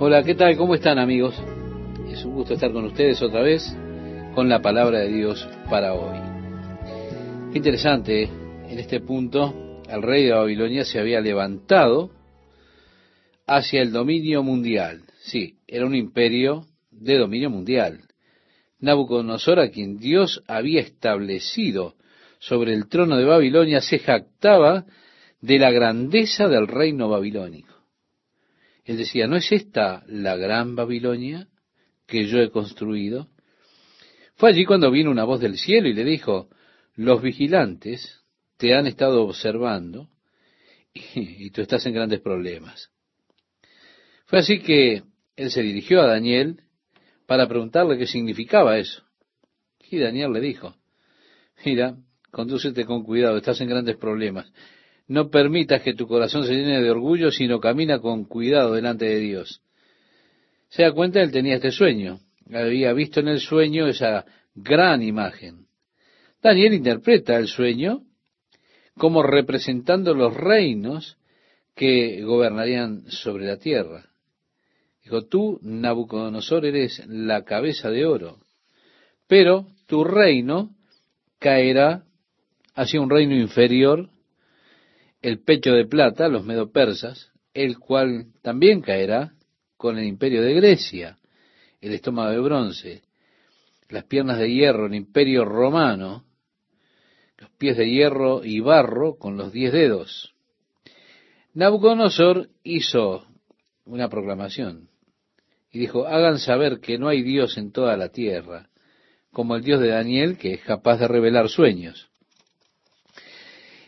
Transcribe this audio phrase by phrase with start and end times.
[0.00, 0.56] Hola, ¿qué tal?
[0.56, 1.34] ¿Cómo están amigos?
[2.08, 3.64] Es un gusto estar con ustedes otra vez
[4.32, 6.16] con la palabra de Dios para hoy.
[7.50, 12.12] Qué interesante, en este punto el rey de Babilonia se había levantado
[13.44, 15.02] hacia el dominio mundial.
[15.18, 18.02] Sí, era un imperio de dominio mundial.
[18.78, 21.96] Nabucodonosor, a quien Dios había establecido
[22.38, 24.84] sobre el trono de Babilonia, se jactaba
[25.40, 27.67] de la grandeza del reino babilónico.
[28.88, 31.46] Él decía, ¿no es esta la gran Babilonia
[32.06, 33.28] que yo he construido?
[34.36, 36.48] Fue allí cuando vino una voz del cielo y le dijo,
[36.94, 38.24] los vigilantes
[38.56, 40.08] te han estado observando
[40.94, 42.88] y, tú estás en grandes problemas.
[44.24, 45.02] Fue así que
[45.36, 46.62] él se dirigió a Daniel
[47.26, 49.02] para preguntarle qué significaba eso.
[49.90, 50.74] Y Daniel le dijo,
[51.62, 51.94] mira,
[52.30, 54.50] condúcete con cuidado, estás en grandes problemas.
[55.08, 59.18] No permitas que tu corazón se llene de orgullo, sino camina con cuidado delante de
[59.18, 59.62] Dios.
[60.68, 62.20] Se da cuenta, él tenía este sueño.
[62.52, 65.66] Había visto en el sueño esa gran imagen.
[66.42, 68.02] Daniel interpreta el sueño
[68.96, 71.16] como representando los reinos
[71.74, 74.06] que gobernarían sobre la tierra.
[75.02, 78.40] Dijo, tú, Nabucodonosor, eres la cabeza de oro,
[79.26, 80.70] pero tu reino
[81.38, 82.04] caerá
[82.74, 84.10] hacia un reino inferior
[85.22, 89.32] el pecho de plata, los medo-persas, el cual también caerá
[89.76, 91.18] con el imperio de Grecia,
[91.80, 93.02] el estómago de bronce,
[93.88, 96.24] las piernas de hierro, el imperio romano,
[97.38, 100.34] los pies de hierro y barro con los diez dedos.
[101.54, 103.26] Nabucodonosor hizo
[103.84, 104.88] una proclamación
[105.70, 108.68] y dijo, hagan saber que no hay Dios en toda la tierra,
[109.32, 112.08] como el Dios de Daniel, que es capaz de revelar sueños.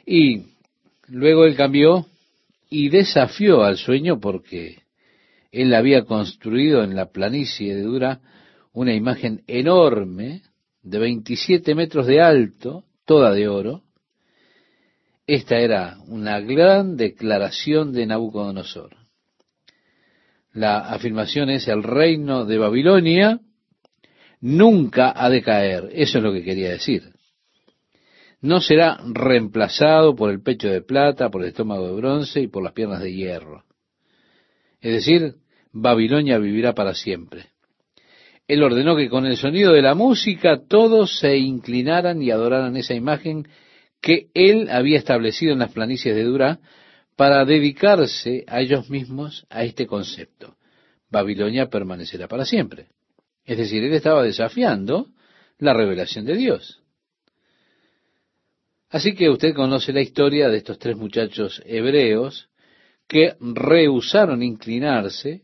[0.07, 0.47] Y
[1.11, 2.07] Luego él cambió
[2.69, 4.83] y desafió al sueño porque
[5.51, 8.21] él había construido en la planicie de Dura
[8.73, 10.43] una imagen enorme
[10.83, 13.83] de 27 metros de alto, toda de oro.
[15.27, 18.97] Esta era una gran declaración de Nabucodonosor.
[20.53, 23.41] La afirmación es el reino de Babilonia
[24.41, 25.91] nunca ha de caer.
[25.93, 27.20] Eso es lo que quería decir
[28.41, 32.63] no será reemplazado por el pecho de plata, por el estómago de bronce y por
[32.63, 33.65] las piernas de hierro.
[34.81, 35.35] Es decir,
[35.73, 37.47] Babilonia vivirá para siempre.
[38.49, 42.95] Él ordenó que con el sonido de la música todos se inclinaran y adoraran esa
[42.95, 43.47] imagen
[44.01, 46.59] que él había establecido en las planicies de Dura
[47.17, 50.57] para dedicarse a ellos mismos a este concepto.
[51.11, 52.87] Babilonia permanecerá para siempre.
[53.45, 55.09] Es decir, él estaba desafiando
[55.59, 56.80] la revelación de Dios.
[58.91, 62.49] Así que usted conoce la historia de estos tres muchachos hebreos
[63.07, 65.43] que rehusaron inclinarse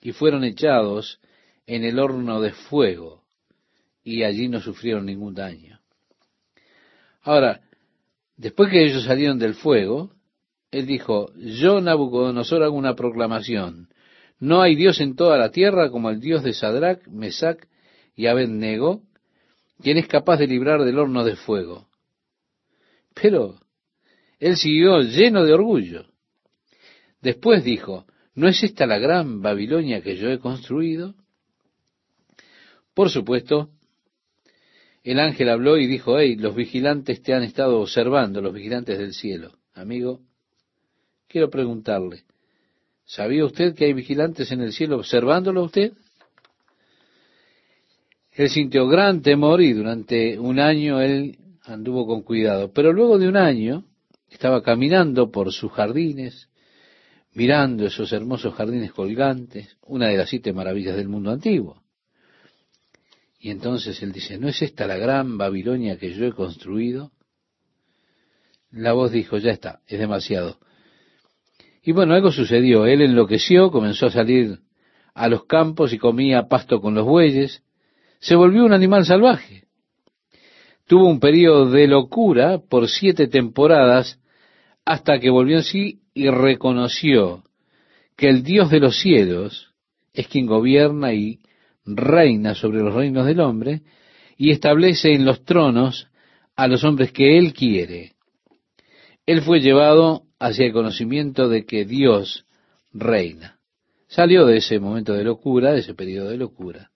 [0.00, 1.20] y fueron echados
[1.66, 3.22] en el horno de fuego
[4.02, 5.80] y allí no sufrieron ningún daño.
[7.22, 7.60] Ahora,
[8.36, 10.12] después que ellos salieron del fuego,
[10.70, 13.88] él dijo, yo Nabucodonosor hago una proclamación,
[14.40, 17.58] no hay Dios en toda la tierra como el Dios de Sadrach, Mesach
[18.16, 19.02] y Abednego,
[19.82, 21.87] quien es capaz de librar del horno de fuego.
[23.20, 23.58] Pero
[24.38, 26.06] él siguió lleno de orgullo.
[27.20, 31.14] Después dijo, ¿no es esta la gran Babilonia que yo he construido?
[32.94, 33.70] Por supuesto,
[35.02, 39.14] el ángel habló y dijo, hey, los vigilantes te han estado observando, los vigilantes del
[39.14, 39.58] cielo.
[39.74, 40.20] Amigo,
[41.28, 42.24] quiero preguntarle,
[43.04, 45.92] ¿sabía usted que hay vigilantes en el cielo observándolo a usted?
[48.32, 52.72] Él sintió gran temor y durante un año él anduvo con cuidado.
[52.72, 53.84] Pero luego de un año
[54.30, 56.48] estaba caminando por sus jardines,
[57.34, 61.82] mirando esos hermosos jardines colgantes, una de las siete maravillas del mundo antiguo.
[63.40, 67.12] Y entonces él dice, ¿no es esta la gran Babilonia que yo he construido?
[68.70, 70.58] La voz dijo, ya está, es demasiado.
[71.82, 72.84] Y bueno, algo sucedió.
[72.84, 74.58] Él enloqueció, comenzó a salir
[75.14, 77.62] a los campos y comía pasto con los bueyes.
[78.18, 79.67] Se volvió un animal salvaje.
[80.88, 84.18] Tuvo un periodo de locura por siete temporadas
[84.86, 87.44] hasta que volvió en sí y reconoció
[88.16, 89.74] que el Dios de los cielos
[90.14, 91.40] es quien gobierna y
[91.84, 93.82] reina sobre los reinos del hombre
[94.38, 96.08] y establece en los tronos
[96.56, 98.14] a los hombres que él quiere.
[99.26, 102.46] Él fue llevado hacia el conocimiento de que Dios
[102.94, 103.58] reina.
[104.06, 106.90] Salió de ese momento de locura, de ese periodo de locura.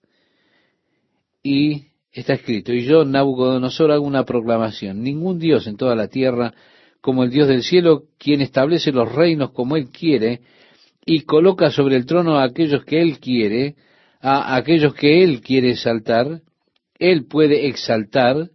[1.43, 6.53] Y está escrito, y yo, Nabucodonosor, hago una proclamación, ningún Dios en toda la tierra
[7.01, 10.41] como el Dios del cielo, quien establece los reinos como Él quiere,
[11.05, 13.75] y coloca sobre el trono a aquellos que él quiere,
[14.21, 16.41] a aquellos que él quiere exaltar,
[16.97, 18.49] él puede exaltar,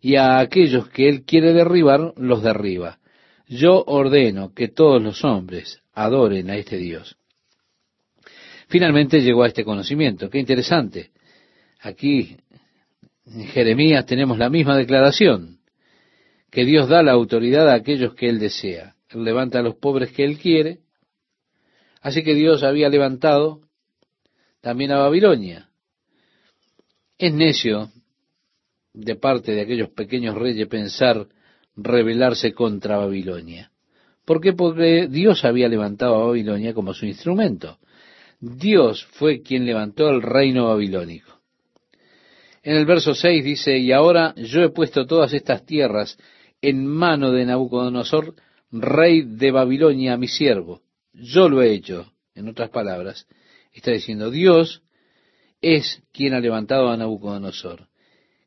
[0.00, 2.98] y a aquellos que él quiere derribar, los derriba.
[3.46, 7.16] Yo ordeno que todos los hombres adoren a este Dios.
[8.68, 10.30] Finalmente llegó a este conocimiento.
[10.30, 11.10] Qué interesante.
[11.80, 12.36] Aquí
[13.32, 15.58] en Jeremías tenemos la misma declaración,
[16.50, 18.96] que Dios da la autoridad a aquellos que Él desea.
[19.10, 20.80] Él levanta a los pobres que Él quiere.
[22.00, 23.60] Así que Dios había levantado
[24.60, 25.68] también a Babilonia.
[27.18, 27.90] Es necio
[28.92, 31.28] de parte de aquellos pequeños reyes pensar
[31.76, 33.70] rebelarse contra Babilonia.
[34.24, 34.52] ¿Por qué?
[34.52, 37.78] Porque Dios había levantado a Babilonia como su instrumento.
[38.40, 41.39] Dios fue quien levantó el reino babilónico.
[42.62, 46.18] En el verso 6 dice, y ahora yo he puesto todas estas tierras
[46.60, 48.34] en mano de Nabucodonosor,
[48.70, 50.82] rey de Babilonia, mi siervo.
[51.12, 52.12] Yo lo he hecho.
[52.34, 53.26] En otras palabras,
[53.72, 54.82] está diciendo, Dios
[55.60, 57.88] es quien ha levantado a Nabucodonosor,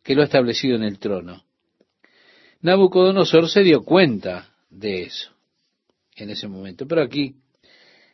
[0.04, 1.44] que lo ha establecido en el trono.
[2.62, 5.32] Nabucodonosor se dio cuenta de eso
[6.16, 6.88] en ese momento.
[6.88, 7.36] Pero aquí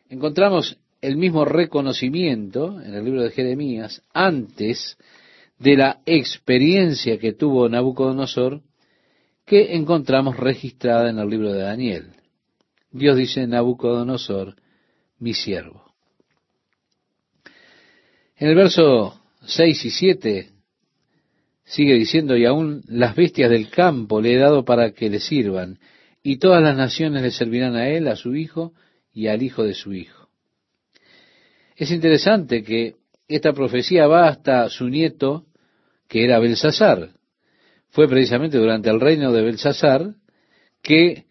[0.08, 4.98] encontramos el mismo reconocimiento en el libro de Jeremías antes
[5.60, 8.62] de la experiencia que tuvo Nabucodonosor
[9.44, 12.12] que encontramos registrada en el libro de Daniel.
[12.90, 14.56] Dios dice Nabucodonosor,
[15.18, 15.92] mi siervo.
[18.36, 20.50] En el verso 6 y 7
[21.64, 25.78] sigue diciendo, y aún las bestias del campo le he dado para que le sirvan,
[26.22, 28.72] y todas las naciones le servirán a él, a su hijo
[29.12, 30.28] y al hijo de su hijo.
[31.76, 32.96] Es interesante que
[33.28, 35.46] esta profecía va hasta su nieto,
[36.10, 37.12] que era Belsasar.
[37.88, 40.16] Fue precisamente durante el reino de Belsasar
[40.82, 41.24] que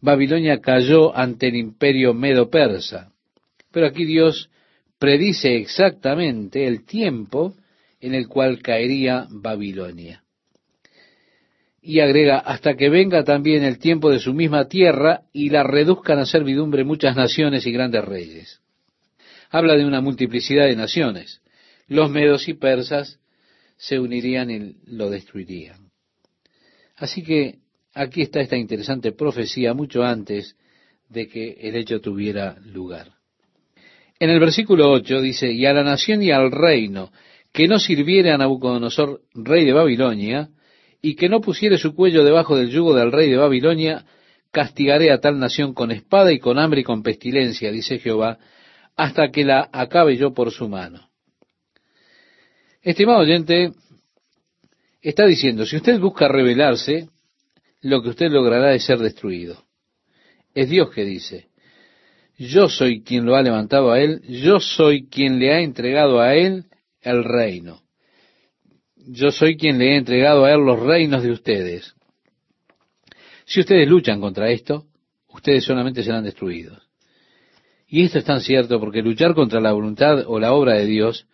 [0.00, 3.10] Babilonia cayó ante el imperio medo-persa.
[3.72, 4.50] Pero aquí Dios
[5.00, 7.54] predice exactamente el tiempo
[8.00, 10.22] en el cual caería Babilonia
[11.88, 16.18] y agrega, hasta que venga también el tiempo de su misma tierra y la reduzcan
[16.18, 18.60] a servidumbre muchas naciones y grandes reyes.
[19.48, 21.40] Habla de una multiplicidad de naciones.
[21.86, 23.18] Los medos y persas
[23.78, 25.90] se unirían y lo destruirían.
[26.96, 27.60] Así que
[27.94, 30.56] aquí está esta interesante profecía mucho antes
[31.08, 33.12] de que el hecho tuviera lugar.
[34.18, 37.12] En el versículo 8 dice, y a la nación y al reino
[37.52, 40.50] que no sirviere a Nabucodonosor, rey de Babilonia,
[41.00, 44.04] y que no pusiere su cuello debajo del yugo del rey de Babilonia,
[44.50, 48.38] castigaré a tal nación con espada y con hambre y con pestilencia, dice Jehová,
[48.96, 51.07] hasta que la acabe yo por su mano.
[52.82, 53.72] Estimado oyente,
[55.02, 57.08] está diciendo, si usted busca rebelarse,
[57.82, 59.64] lo que usted logrará es ser destruido.
[60.54, 61.48] Es Dios que dice,
[62.38, 66.34] yo soy quien lo ha levantado a él, yo soy quien le ha entregado a
[66.34, 66.64] él
[67.02, 67.82] el reino
[69.10, 71.94] yo soy quien le he entregado a él los reinos de ustedes.
[73.46, 74.84] Si ustedes luchan contra esto,
[75.28, 76.86] ustedes solamente serán destruidos.
[77.86, 81.26] Y esto es tan cierto porque luchar contra la voluntad o la obra de Dios,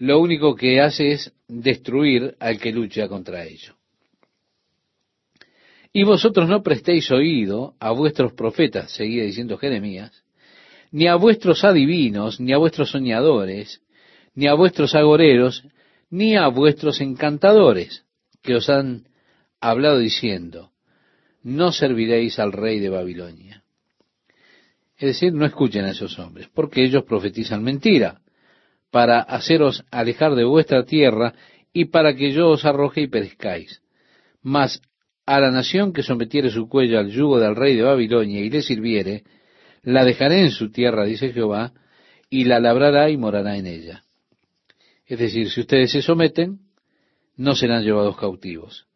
[0.00, 3.74] lo único que hace es destruir al que lucha contra ello.
[5.92, 10.24] Y vosotros no prestéis oído a vuestros profetas, seguía diciendo Jeremías,
[10.90, 13.82] ni a vuestros adivinos, ni a vuestros soñadores,
[14.34, 15.64] ni a vuestros agoreros,
[16.08, 18.06] ni a vuestros encantadores,
[18.42, 19.06] que os han
[19.60, 20.72] hablado diciendo,
[21.42, 23.64] no serviréis al rey de Babilonia.
[24.96, 28.22] Es decir, no escuchen a esos hombres, porque ellos profetizan mentira,
[28.90, 31.34] para haceros alejar de vuestra tierra
[31.72, 33.82] y para que yo os arroje y perezcáis.
[34.42, 34.82] Mas
[35.26, 38.62] a la nación que sometiere su cuello al yugo del rey de Babilonia y le
[38.62, 39.22] sirviere,
[39.82, 41.72] la dejaré en su tierra, dice Jehová,
[42.28, 44.04] y la labrará y morará en ella.
[45.06, 46.60] Es decir, si ustedes se someten,
[47.36, 48.86] no serán llevados cautivos.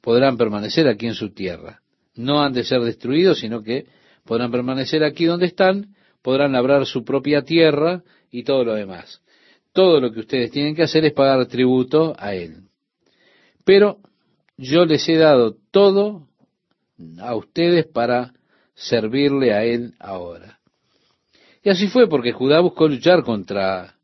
[0.00, 1.80] Podrán permanecer aquí en su tierra.
[2.14, 3.86] No han de ser destruidos, sino que
[4.24, 9.22] podrán permanecer aquí donde están, podrán labrar su propia tierra y todo lo demás.
[9.78, 12.64] Todo lo que ustedes tienen que hacer es pagar tributo a Él.
[13.64, 13.98] Pero
[14.56, 16.26] yo les he dado todo
[17.20, 18.32] a ustedes para
[18.74, 20.58] servirle a Él ahora.
[21.62, 23.94] Y así fue porque Judá buscó luchar contra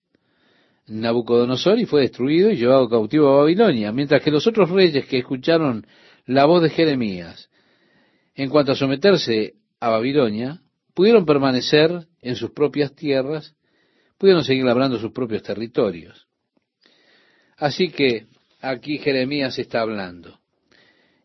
[0.87, 5.19] Nabucodonosor y fue destruido y llevado cautivo a Babilonia, mientras que los otros reyes que
[5.19, 5.85] escucharon
[6.25, 7.51] la voz de Jeremías
[8.37, 10.61] en cuanto a someterse a Babilonia,
[10.95, 13.57] pudieron permanecer en sus propias tierras,
[14.19, 16.27] pudieron seguir labrando sus propios territorios.
[17.57, 18.27] Así que
[18.61, 20.39] aquí Jeremías está hablando.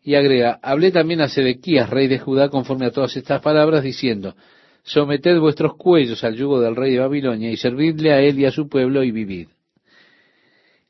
[0.02, 4.34] Y agrega, hablé también a Sedequías, rey de Judá, conforme a todas estas palabras, diciendo,
[4.82, 8.50] someted vuestros cuellos al yugo del rey de Babilonia y servidle a él y a
[8.50, 9.48] su pueblo y vivid.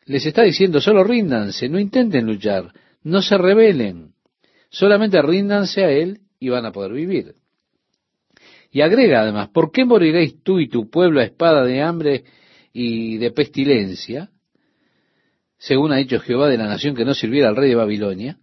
[0.04, 4.12] Les está diciendo, solo ríndanse, no intenten luchar, no se rebelen,
[4.68, 7.34] solamente ríndanse a él y van a poder vivir.
[8.70, 12.24] Y agrega además, ¿por qué moriréis tú y tu pueblo a espada de hambre
[12.72, 14.30] y de pestilencia?
[15.58, 18.38] Según ha dicho Jehová de la nación que no sirviera al rey de Babilonia.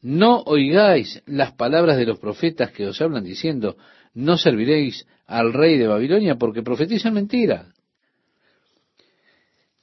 [0.00, 3.76] No oigáis las palabras de los profetas que os hablan diciendo,
[4.14, 7.72] no serviréis al rey de Babilonia porque profetizan mentira.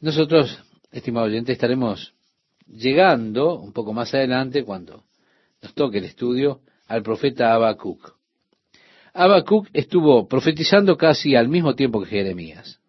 [0.01, 2.13] Nosotros, estimado oyente, estaremos
[2.67, 5.03] llegando un poco más adelante cuando
[5.61, 8.18] nos toque el estudio al profeta Habacuc.
[9.21, 12.79] Habacuc estuvo profetizando casi al mismo tiempo que Jeremías.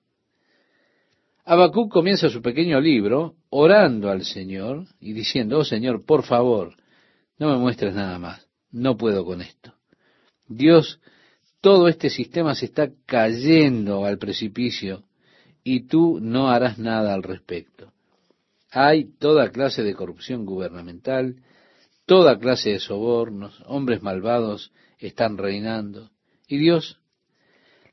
[1.44, 6.76] Habacuc comienza su pequeño libro orando al Señor y diciendo, oh Señor, por favor,
[7.37, 9.75] no me muestres nada más, no puedo con esto.
[10.46, 11.00] Dios,
[11.60, 15.02] todo este sistema se está cayendo al precipicio
[15.64, 17.92] y tú no harás nada al respecto.
[18.70, 21.42] Hay toda clase de corrupción gubernamental,
[22.06, 24.70] toda clase de sobornos, hombres malvados
[25.00, 26.08] están reinando.
[26.50, 26.99] Y Dios,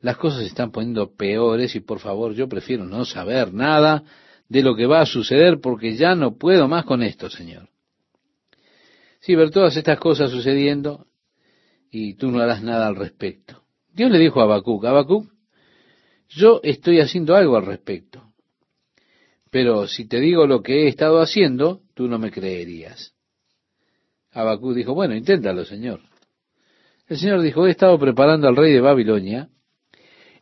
[0.02, 4.04] las cosas se están poniendo peores y por favor yo prefiero no saber nada
[4.50, 7.70] de lo que va a suceder porque ya no puedo más con esto, Señor.
[9.20, 11.06] Sí, ver todas estas cosas sucediendo
[11.92, 13.62] y tú no harás nada al respecto.
[13.94, 15.32] Dios le dijo a Habacuc, Habacuc,
[16.30, 18.34] yo estoy haciendo algo al respecto.
[19.52, 23.14] Pero si te digo lo que he estado haciendo, tú no me creerías.
[24.32, 26.07] Habacuc dijo, bueno, inténtalo, Señor.
[27.08, 29.50] El Señor dijo, he estado preparando al rey de Babilonia,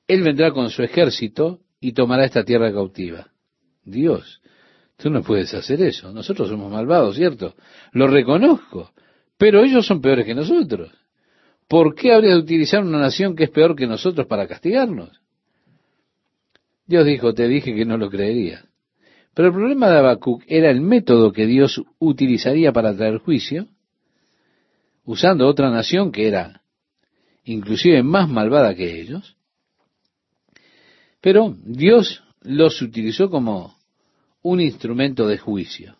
[0.07, 3.27] él vendrá con su ejército y tomará esta tierra cautiva.
[3.84, 4.41] Dios,
[4.98, 6.12] tú no puedes hacer eso.
[6.12, 7.55] Nosotros somos malvados, ¿cierto?
[7.91, 8.91] Lo reconozco,
[9.38, 10.91] pero ellos son peores que nosotros.
[11.67, 15.22] ¿Por qué habría de utilizar una nación que es peor que nosotros para castigarnos?
[16.88, 18.65] Dios dijo, te dije que no lo creería.
[19.34, 23.67] Pero el problema de Habacuc era el método que Dios utilizaría para traer juicio
[25.05, 26.62] usando otra nación que era
[27.43, 29.38] inclusive más malvada que ellos.
[31.21, 33.75] Pero Dios los utilizó como
[34.41, 35.95] un instrumento de juicio.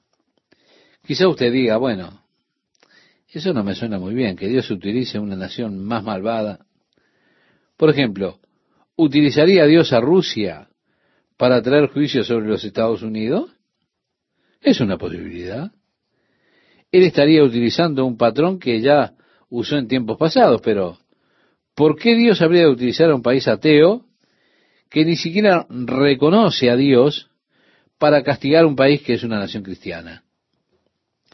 [1.06, 2.22] Quizá usted diga, bueno,
[3.30, 6.66] eso no me suena muy bien, que Dios utilice una nación más malvada.
[7.78, 8.40] Por ejemplo,
[8.96, 10.70] ¿utilizaría Dios a Rusia
[11.38, 13.52] para traer juicio sobre los Estados Unidos?
[14.62, 15.72] Es una posibilidad
[16.98, 19.14] él estaría utilizando un patrón que ya
[19.50, 20.98] usó en tiempos pasados, pero
[21.76, 24.06] ¿por qué Dios habría de utilizar a un país ateo
[24.90, 27.30] que ni siquiera reconoce a Dios
[27.98, 30.24] para castigar un país que es una nación cristiana?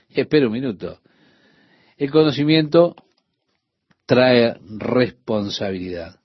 [0.10, 1.00] Espera un minuto.
[1.96, 2.96] El conocimiento
[4.08, 6.20] trae responsabilidad.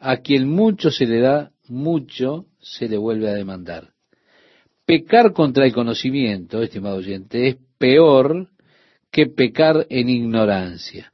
[0.00, 3.92] A quien mucho se le da, mucho se le vuelve a demandar.
[4.84, 8.48] Pecar contra el conocimiento, estimado oyente, es peor
[9.12, 11.12] que pecar en ignorancia.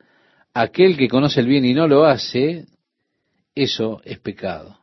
[0.54, 2.66] Aquel que conoce el bien y no lo hace,
[3.54, 4.78] eso es pecado.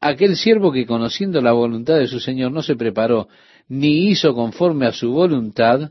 [0.00, 3.28] Aquel siervo que conociendo la voluntad de su Señor no se preparó
[3.68, 5.90] ni hizo conforme a su voluntad,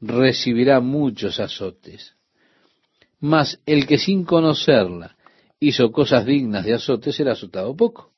[0.00, 2.14] recibirá muchos azotes.
[3.20, 5.16] Mas el que sin conocerla
[5.60, 8.12] hizo cosas dignas de azote será azotado poco.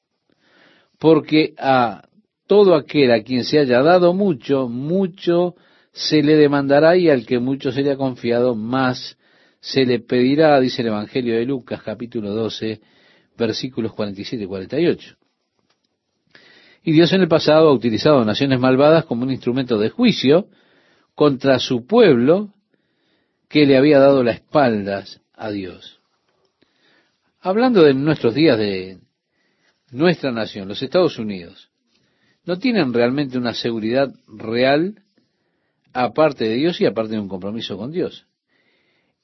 [0.99, 2.07] Porque a
[2.47, 5.57] todo aquel a quien se haya dado mucho, mucho
[5.95, 9.17] se le demandará y al que mucho se le ha confiado, más
[9.61, 12.81] se le pedirá, dice el Evangelio de Lucas capítulo 12,
[13.39, 15.17] versículos 47 y 48.
[16.83, 20.49] Y Dios en el pasado ha utilizado naciones malvadas como un instrumento de juicio
[21.15, 22.53] contra su pueblo
[23.49, 26.01] que le había dado las espaldas a Dios.
[27.41, 28.99] Hablando de nuestros días de
[29.93, 31.71] nuestra nación, los Estados Unidos,
[32.45, 35.04] no tienen realmente una seguridad real
[35.95, 38.27] aparte de Dios y aparte de un compromiso con Dios.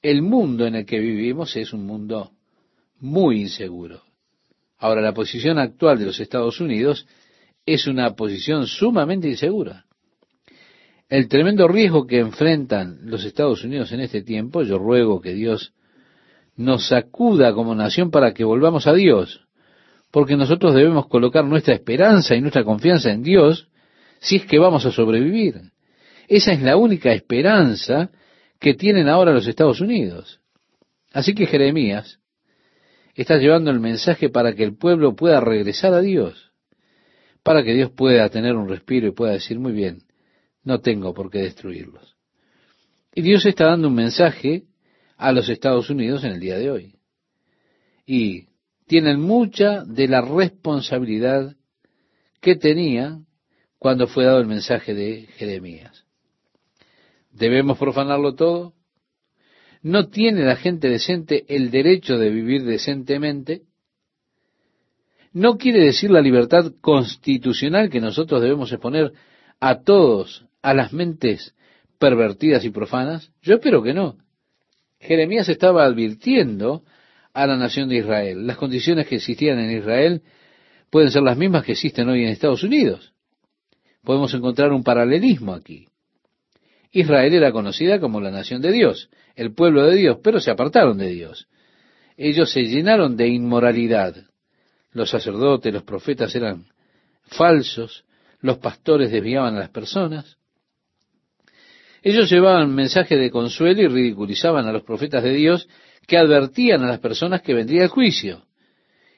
[0.01, 2.31] El mundo en el que vivimos es un mundo
[2.99, 4.01] muy inseguro.
[4.79, 7.05] Ahora, la posición actual de los Estados Unidos
[7.65, 9.85] es una posición sumamente insegura.
[11.07, 15.73] El tremendo riesgo que enfrentan los Estados Unidos en este tiempo, yo ruego que Dios
[16.55, 19.45] nos sacuda como nación para que volvamos a Dios,
[20.09, 23.67] porque nosotros debemos colocar nuestra esperanza y nuestra confianza en Dios
[24.19, 25.71] si es que vamos a sobrevivir.
[26.31, 28.09] Esa es la única esperanza
[28.57, 30.39] que tienen ahora los Estados Unidos.
[31.11, 32.21] Así que Jeremías
[33.15, 36.53] está llevando el mensaje para que el pueblo pueda regresar a Dios,
[37.43, 40.03] para que Dios pueda tener un respiro y pueda decir, muy bien,
[40.63, 42.15] no tengo por qué destruirlos.
[43.13, 44.63] Y Dios está dando un mensaje
[45.17, 46.95] a los Estados Unidos en el día de hoy.
[48.05, 48.47] y
[48.87, 51.57] tienen mucha de la responsabilidad
[52.39, 53.19] que tenía
[53.79, 56.00] cuando fue dado el mensaje de Jeremías.
[57.31, 58.73] ¿Debemos profanarlo todo?
[59.81, 63.63] ¿No tiene la gente decente el derecho de vivir decentemente?
[65.33, 69.13] ¿No quiere decir la libertad constitucional que nosotros debemos exponer
[69.59, 71.55] a todos, a las mentes
[71.97, 73.31] pervertidas y profanas?
[73.41, 74.17] Yo espero que no.
[74.99, 76.83] Jeremías estaba advirtiendo
[77.33, 78.45] a la nación de Israel.
[78.45, 80.21] Las condiciones que existían en Israel
[80.89, 83.13] pueden ser las mismas que existen hoy en Estados Unidos.
[84.03, 85.87] Podemos encontrar un paralelismo aquí.
[86.91, 90.97] Israel era conocida como la nación de Dios, el pueblo de Dios, pero se apartaron
[90.97, 91.47] de Dios.
[92.17, 94.15] Ellos se llenaron de inmoralidad.
[94.91, 96.65] Los sacerdotes, los profetas eran
[97.23, 98.03] falsos,
[98.41, 100.37] los pastores desviaban a las personas.
[102.03, 105.69] Ellos llevaban mensajes de consuelo y ridiculizaban a los profetas de Dios
[106.07, 108.45] que advertían a las personas que vendría el juicio.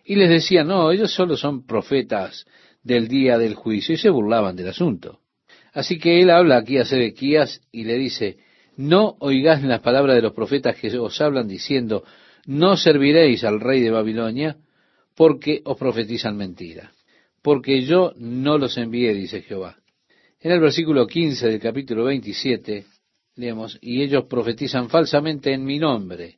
[0.05, 2.45] Y les decían, no, ellos solo son profetas
[2.83, 5.22] del día del juicio y se burlaban del asunto.
[5.73, 8.37] Así que él habla aquí a Sedequías y le dice,
[8.77, 12.03] no oigáis las palabras de los profetas que os hablan diciendo,
[12.45, 14.57] no serviréis al rey de Babilonia,
[15.15, 16.91] porque os profetizan mentira.
[17.41, 19.77] Porque yo no los envié, dice Jehová.
[20.39, 22.85] En el versículo 15 del capítulo 27,
[23.35, 26.37] leemos, y ellos profetizan falsamente en mi nombre,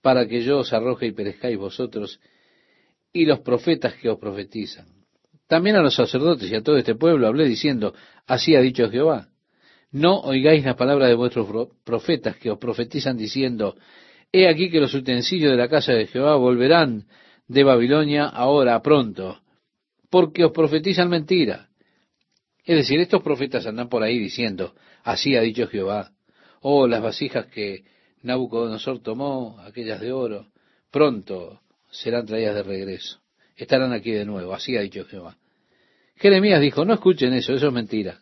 [0.00, 2.20] para que yo os arroje y perezcáis vosotros,
[3.12, 5.01] y los profetas que os profetizan.
[5.46, 7.94] También a los sacerdotes y a todo este pueblo hablé diciendo,
[8.26, 9.28] así ha dicho Jehová,
[9.90, 11.46] no oigáis las palabras de vuestros
[11.84, 13.76] profetas que os profetizan diciendo,
[14.32, 17.06] he aquí que los utensilios de la casa de Jehová volverán
[17.46, 19.42] de Babilonia ahora pronto,
[20.08, 21.68] porque os profetizan mentira.
[22.64, 26.12] Es decir, estos profetas andan por ahí diciendo, así ha dicho Jehová,
[26.60, 27.84] oh, las vasijas que
[28.22, 30.46] Nabucodonosor tomó, aquellas de oro,
[30.90, 33.21] pronto serán traídas de regreso.
[33.56, 35.36] Estarán aquí de nuevo, así ha dicho Jehová.
[36.16, 38.20] Jeremías dijo, no escuchen eso, eso es mentira.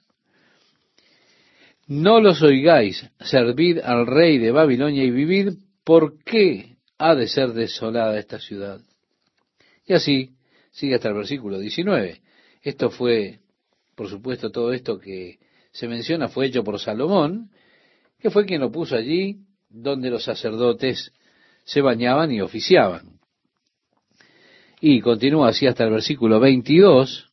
[1.87, 7.53] No los oigáis, servid al rey de Babilonia y vivid, ¿por qué ha de ser
[7.53, 8.81] desolada esta ciudad?
[9.87, 10.31] Y así
[10.71, 12.21] sigue hasta el versículo 19.
[12.63, 13.41] Esto fue,
[13.95, 15.39] por supuesto, todo esto que
[15.73, 17.51] se menciona fue hecho por Salomón,
[18.19, 21.13] que fue quien lo puso allí donde los sacerdotes
[21.65, 23.20] se bañaban y oficiaban.
[24.83, 27.31] Y continúa así hasta el versículo 22,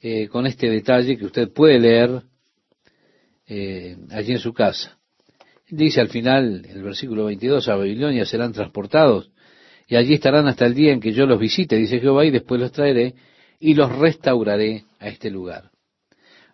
[0.00, 2.22] eh, con este detalle que usted puede leer
[3.48, 4.98] eh, allí en su casa.
[5.68, 9.32] Dice al final, el versículo 22, a Babilonia serán transportados
[9.88, 12.60] y allí estarán hasta el día en que yo los visite, dice Jehová, y después
[12.60, 13.14] los traeré
[13.58, 15.70] y los restauraré a este lugar.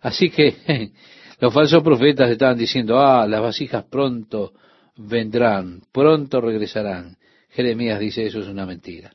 [0.01, 0.55] Así que
[1.39, 4.53] los falsos profetas estaban diciendo, ah, las vasijas pronto
[4.97, 7.17] vendrán, pronto regresarán.
[7.49, 9.11] Jeremías dice, eso es una mentira.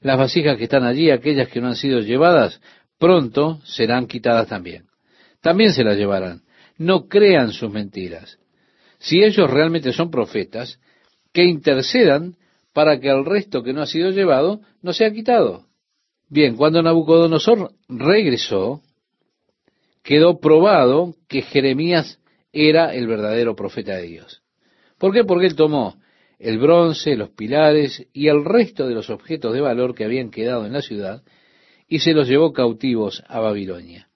[0.00, 2.60] Las vasijas que están allí, aquellas que no han sido llevadas,
[2.98, 4.86] pronto serán quitadas también.
[5.40, 6.42] También se las llevarán.
[6.78, 8.38] No crean sus mentiras.
[8.98, 10.78] Si ellos realmente son profetas,
[11.32, 12.36] que intercedan
[12.72, 15.66] para que el resto que no ha sido llevado no sea quitado.
[16.28, 18.82] Bien, cuando Nabucodonosor regresó,
[20.02, 22.18] quedó probado que Jeremías
[22.52, 24.42] era el verdadero profeta de Dios.
[24.98, 25.24] ¿Por qué?
[25.24, 25.96] Porque él tomó
[26.38, 30.66] el bronce, los pilares y el resto de los objetos de valor que habían quedado
[30.66, 31.22] en la ciudad
[31.88, 34.08] y se los llevó cautivos a Babilonia.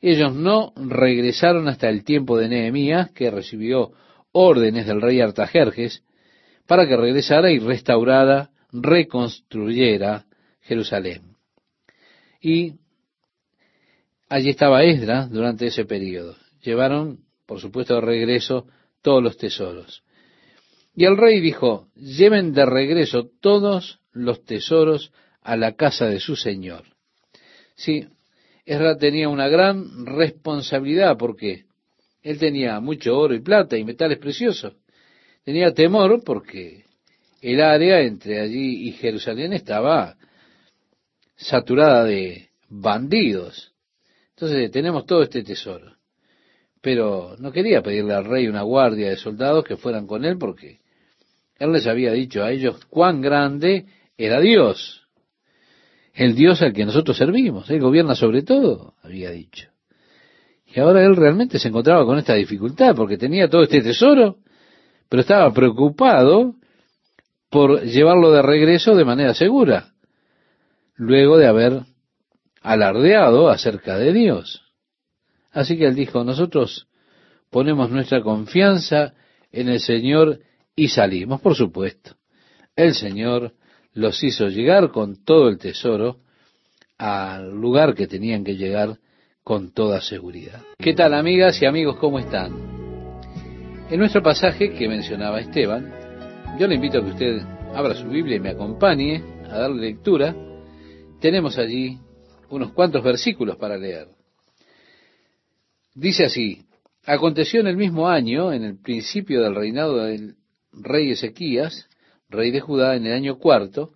[0.00, 3.92] Ellos no regresaron hasta el tiempo de Nehemías, que recibió
[4.32, 6.04] órdenes del rey Artajerjes
[6.66, 10.26] para que regresara y restaurara, reconstruyera
[10.60, 11.36] Jerusalén.
[12.40, 12.74] Y
[14.28, 16.36] allí estaba Esdras durante ese periodo.
[16.62, 18.66] Llevaron, por supuesto, de regreso
[19.02, 20.04] todos los tesoros.
[20.98, 26.34] Y el rey dijo, lleven de regreso todos los tesoros a la casa de su
[26.34, 26.86] señor.
[27.76, 28.08] Sí,
[28.66, 31.66] Esdras tenía una gran responsabilidad porque
[32.20, 34.74] él tenía mucho oro y plata y metales preciosos.
[35.44, 36.86] Tenía temor porque
[37.42, 40.16] el área entre allí y Jerusalén estaba
[41.36, 43.72] saturada de bandidos.
[44.30, 45.94] Entonces tenemos todo este tesoro.
[46.80, 50.80] Pero no quería pedirle al rey una guardia de soldados que fueran con él porque
[51.58, 55.02] él les había dicho a ellos cuán grande era Dios.
[56.14, 57.68] El Dios al que nosotros servimos.
[57.70, 59.68] Él gobierna sobre todo, había dicho.
[60.66, 64.36] Y ahora él realmente se encontraba con esta dificultad porque tenía todo este tesoro,
[65.08, 66.54] pero estaba preocupado
[67.50, 69.94] por llevarlo de regreso de manera segura,
[70.96, 71.82] luego de haber
[72.60, 74.62] alardeado acerca de Dios.
[75.50, 76.88] Así que él dijo, nosotros
[77.50, 79.14] ponemos nuestra confianza
[79.50, 80.40] en el Señor
[80.78, 82.14] y salimos, por supuesto.
[82.76, 83.52] el Señor
[83.94, 86.20] los hizo llegar con todo el tesoro
[86.96, 88.96] al lugar que tenían que llegar
[89.42, 90.62] con toda seguridad.
[90.78, 91.96] ¿Qué tal amigas y amigos?
[91.96, 92.52] ¿Cómo están?
[93.90, 95.92] En nuestro pasaje que mencionaba Esteban,
[96.60, 97.40] yo le invito a que usted
[97.74, 100.36] abra su Biblia y me acompañe a darle lectura.
[101.20, 101.98] Tenemos allí
[102.50, 104.06] unos cuantos versículos para leer.
[105.92, 106.62] Dice así,
[107.04, 110.37] aconteció en el mismo año, en el principio del reinado del
[110.72, 111.88] rey Ezequías,
[112.28, 113.92] rey de Judá, en el año cuarto,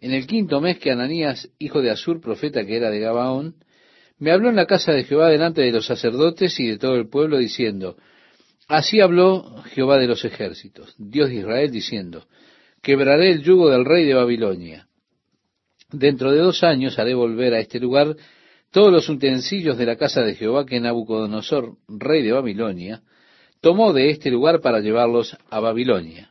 [0.00, 3.56] en el quinto mes que Ananías, hijo de Asur, profeta que era de Gabaón,
[4.18, 7.08] me habló en la casa de Jehová delante de los sacerdotes y de todo el
[7.08, 7.96] pueblo, diciendo,
[8.68, 12.26] Así habló Jehová de los ejércitos, Dios de Israel, diciendo,
[12.82, 14.88] Quebraré el yugo del rey de Babilonia.
[15.90, 18.16] Dentro de dos años haré volver a este lugar
[18.70, 23.02] todos los utensilios de la casa de Jehová que Nabucodonosor, rey de Babilonia,
[23.66, 26.30] tomó de este lugar para llevarlos a Babilonia.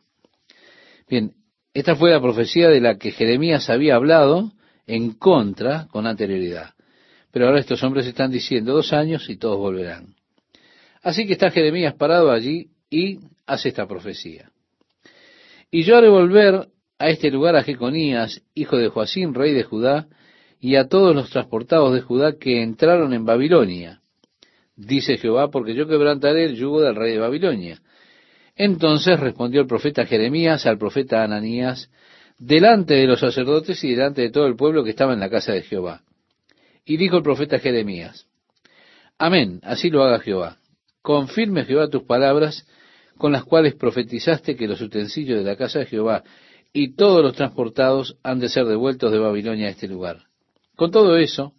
[1.09, 1.33] Bien,
[1.73, 4.53] esta fue la profecía de la que Jeremías había hablado
[4.87, 6.75] en contra con anterioridad.
[7.33, 10.15] Pero ahora estos hombres están diciendo dos años y todos volverán.
[11.03, 14.49] Así que está Jeremías parado allí y hace esta profecía.
[15.69, 20.07] Y yo haré volver a este lugar a Jeconías, hijo de Joacín, rey de Judá,
[20.61, 23.99] y a todos los transportados de Judá que entraron en Babilonia.
[24.75, 27.81] Dice Jehová, porque yo quebrantaré el yugo del rey de Babilonia.
[28.55, 31.89] Entonces respondió el profeta Jeremías al profeta Ananías,
[32.37, 35.53] delante de los sacerdotes y delante de todo el pueblo que estaba en la casa
[35.53, 36.01] de Jehová.
[36.85, 38.27] Y dijo el profeta Jeremías,
[39.17, 40.57] Amén, así lo haga Jehová.
[41.01, 42.67] Confirme Jehová tus palabras
[43.17, 46.23] con las cuales profetizaste que los utensilios de la casa de Jehová
[46.73, 50.23] y todos los transportados han de ser devueltos de Babilonia a este lugar.
[50.75, 51.53] Con todo eso,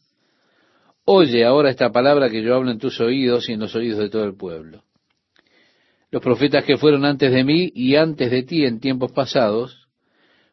[1.07, 4.11] oye ahora esta palabra que yo hablo en tus oídos y en los oídos de
[4.11, 4.85] todo el pueblo.
[6.11, 9.89] Los profetas que fueron antes de mí y antes de ti en tiempos pasados,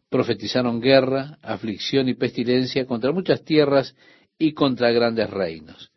[0.09, 3.95] profetizaron guerra, aflicción y pestilencia contra muchas tierras
[4.37, 5.91] y contra grandes reinos.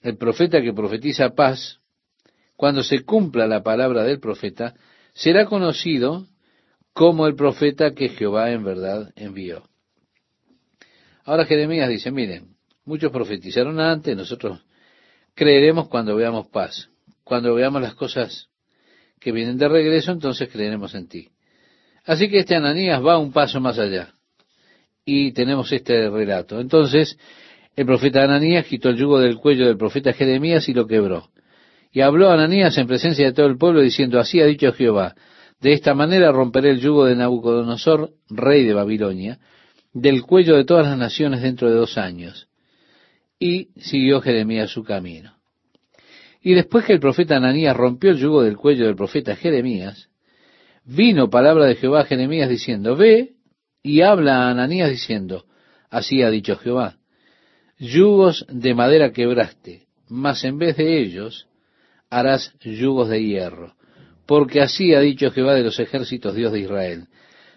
[0.00, 1.80] El profeta que profetiza paz,
[2.56, 4.74] cuando se cumpla la palabra del profeta,
[5.14, 6.26] será conocido
[6.92, 9.62] como el profeta que Jehová en verdad envió.
[11.24, 12.51] Ahora Jeremías dice, miren,
[12.84, 14.60] muchos profetizaron antes, nosotros
[15.34, 16.88] creeremos cuando veamos paz.
[17.24, 18.48] Cuando veamos las cosas
[19.20, 21.28] que vienen de regreso, entonces creeremos en ti.
[22.04, 24.14] Así que este Ananías va un paso más allá.
[25.04, 26.60] Y tenemos este relato.
[26.60, 27.16] Entonces,
[27.76, 31.30] el profeta Ananías quitó el yugo del cuello del profeta Jeremías y lo quebró.
[31.92, 35.14] Y habló Ananías en presencia de todo el pueblo diciendo, así ha dicho Jehová,
[35.60, 39.38] de esta manera romperé el yugo de Nabucodonosor, rey de Babilonia,
[39.92, 42.48] del cuello de todas las naciones dentro de dos años.
[43.42, 45.34] Y siguió Jeremías su camino.
[46.40, 50.10] Y después que el profeta Ananías rompió el yugo del cuello del profeta Jeremías,
[50.84, 53.32] vino palabra de Jehová a Jeremías diciendo, ve
[53.82, 55.46] y habla a Ananías diciendo,
[55.90, 56.98] así ha dicho Jehová,
[57.80, 61.48] yugos de madera quebraste, mas en vez de ellos
[62.10, 63.74] harás yugos de hierro,
[64.24, 67.08] porque así ha dicho Jehová de los ejércitos, Dios de Israel.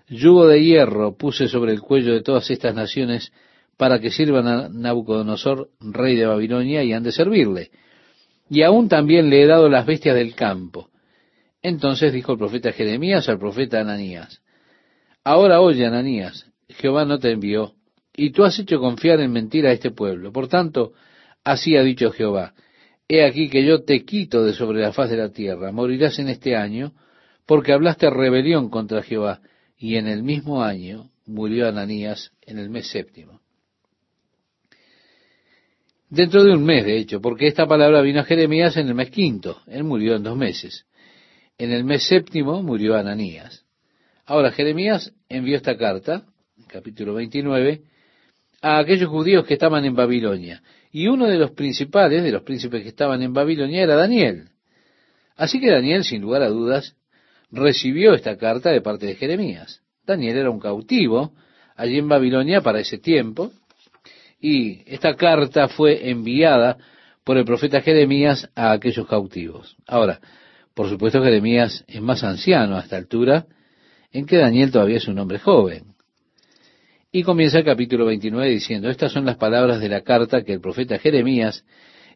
[0.08, 3.32] Yugo de hierro puse sobre el cuello de todas estas naciones
[3.78, 7.72] para que sirvan a Nabucodonosor, rey de Babilonia, y han de servirle.
[8.50, 10.90] Y aún también le he dado las bestias del campo.
[11.62, 14.42] Entonces dijo el profeta Jeremías al profeta Ananías,
[15.24, 17.74] Ahora oye, Ananías, Jehová no te envió
[18.16, 20.32] y tú has hecho confiar en mentira a este pueblo.
[20.32, 20.94] Por tanto,
[21.44, 22.54] así ha dicho Jehová,
[23.08, 26.30] he aquí que yo te quito de sobre la faz de la tierra, morirás en
[26.30, 26.94] este año,
[27.46, 29.42] porque hablaste rebelión contra Jehová,
[29.78, 33.42] y en el mismo año murió Ananías en el mes séptimo.
[36.16, 39.10] Dentro de un mes, de hecho, porque esta palabra vino a Jeremías en el mes
[39.10, 40.86] quinto, él murió en dos meses.
[41.58, 43.66] En el mes séptimo murió Ananías.
[44.26, 46.24] Ahora, Jeremías envió esta carta,
[46.68, 47.82] capítulo 29,
[48.62, 50.64] a aquellos judíos que estaban en Babilonia.
[50.90, 54.48] Y uno de los principales, de los príncipes que estaban en Babilonia, era Daniel.
[55.36, 56.96] Así que Daniel, sin lugar a dudas,
[57.52, 59.82] recibió esta carta de parte de Jeremías.
[60.08, 61.34] Daniel era un cautivo
[61.76, 63.52] allí en Babilonia para ese tiempo,
[64.40, 66.78] y esta carta fue enviada
[67.24, 69.76] por el profeta Jeremías a aquellos cautivos.
[69.88, 70.20] Ahora,
[70.74, 73.46] por supuesto Jeremías es más anciano a esta altura,
[74.12, 75.96] en que Daniel todavía es un hombre joven.
[77.12, 80.62] Y comienza el capítulo 29 diciendo, estas son las palabras de la carta que el
[80.62, 81.66] profeta Jeremías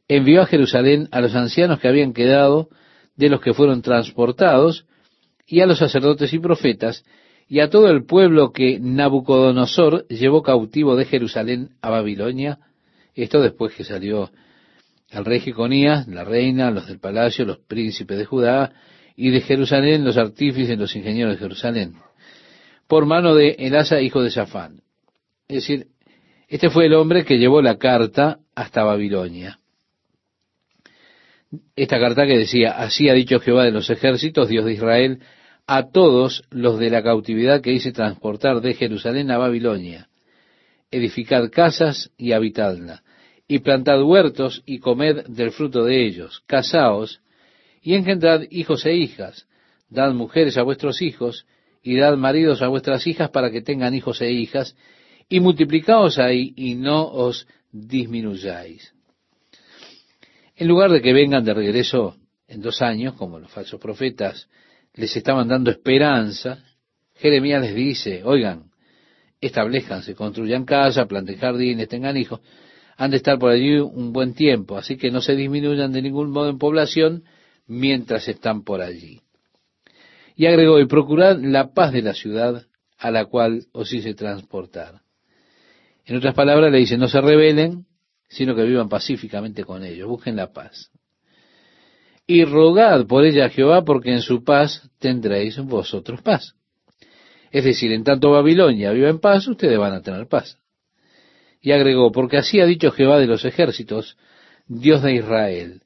[0.08, 2.70] envió a Jerusalén a los ancianos que habían quedado
[3.16, 4.86] de los que fueron transportados,
[5.46, 7.04] y a los sacerdotes y profetas,
[7.50, 12.60] y a todo el pueblo que Nabucodonosor llevó cautivo de Jerusalén a Babilonia,
[13.16, 14.30] esto después que salió
[15.10, 18.72] el rey Jeconías, la reina, los del palacio, los príncipes de Judá,
[19.16, 21.96] y de Jerusalén los artífices, los ingenieros de Jerusalén.
[22.88, 24.82] por mano de Elasa, hijo de Safán.
[25.48, 25.88] Es decir,
[26.48, 29.60] este fue el hombre que llevó la carta hasta Babilonia.
[31.76, 35.20] Esta carta que decía, así ha dicho Jehová de los ejércitos, Dios de Israel,
[35.72, 40.10] a todos los de la cautividad que hice transportar de Jerusalén a Babilonia.
[40.90, 43.04] Edificad casas y habitadla,
[43.48, 46.42] y plantad huertos y comed del fruto de ellos.
[46.48, 47.22] Casaos
[47.84, 49.48] y engendrad hijos e hijas.
[49.92, 51.46] Dad mujeres a vuestros hijos
[51.84, 54.76] y dad maridos a vuestras hijas para que tengan hijos e hijas,
[55.30, 58.92] y multiplicaos ahí y no os disminuyáis.
[60.56, 62.16] En lugar de que vengan de regreso
[62.48, 64.50] en dos años, como los falsos profetas
[64.94, 66.64] les estaban dando esperanza,
[67.16, 68.72] Jeremías les dice, oigan,
[69.42, 72.42] establezcanse, construyan casa, planten jardines, tengan hijos,
[72.98, 76.32] han de estar por allí un buen tiempo, así que no se disminuyan de ningún
[76.32, 77.24] modo en población
[77.66, 79.22] mientras están por allí.
[80.36, 82.66] Y agregó, y procurad la paz de la ciudad
[82.98, 85.02] a la cual os hice transportar.
[86.06, 87.86] En otras palabras le dice, no se rebelen,
[88.28, 90.92] sino que vivan pacíficamente con ellos, busquen la paz.
[92.32, 96.54] Y rogad por ella a Jehová, porque en su paz tendréis vosotros paz.
[97.50, 100.60] Es decir, en tanto Babilonia viva en paz, ustedes van a tener paz.
[101.60, 104.16] Y agregó, porque así ha dicho Jehová de los ejércitos,
[104.68, 105.82] Dios de Israel,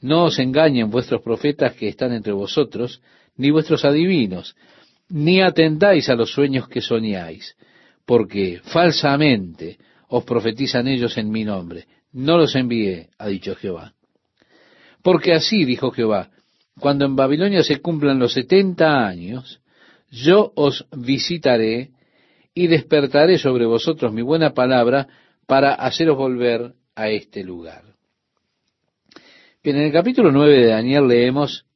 [0.00, 3.00] no os engañen vuestros profetas que están entre vosotros,
[3.36, 4.56] ni vuestros adivinos,
[5.08, 7.54] ni atendáis a los sueños que soñáis,
[8.04, 9.78] porque falsamente
[10.08, 11.86] os profetizan ellos en mi nombre.
[12.10, 13.93] No los envié, ha dicho Jehová.
[15.04, 16.30] Porque así dijo Jehová,
[16.80, 19.60] cuando en Babilonia se cumplan los setenta años,
[20.10, 21.90] yo os visitaré
[22.54, 25.06] y despertaré sobre vosotros mi buena palabra
[25.46, 27.82] para haceros volver a este lugar.
[29.62, 31.66] Bien, en el capítulo nueve de Daniel leemos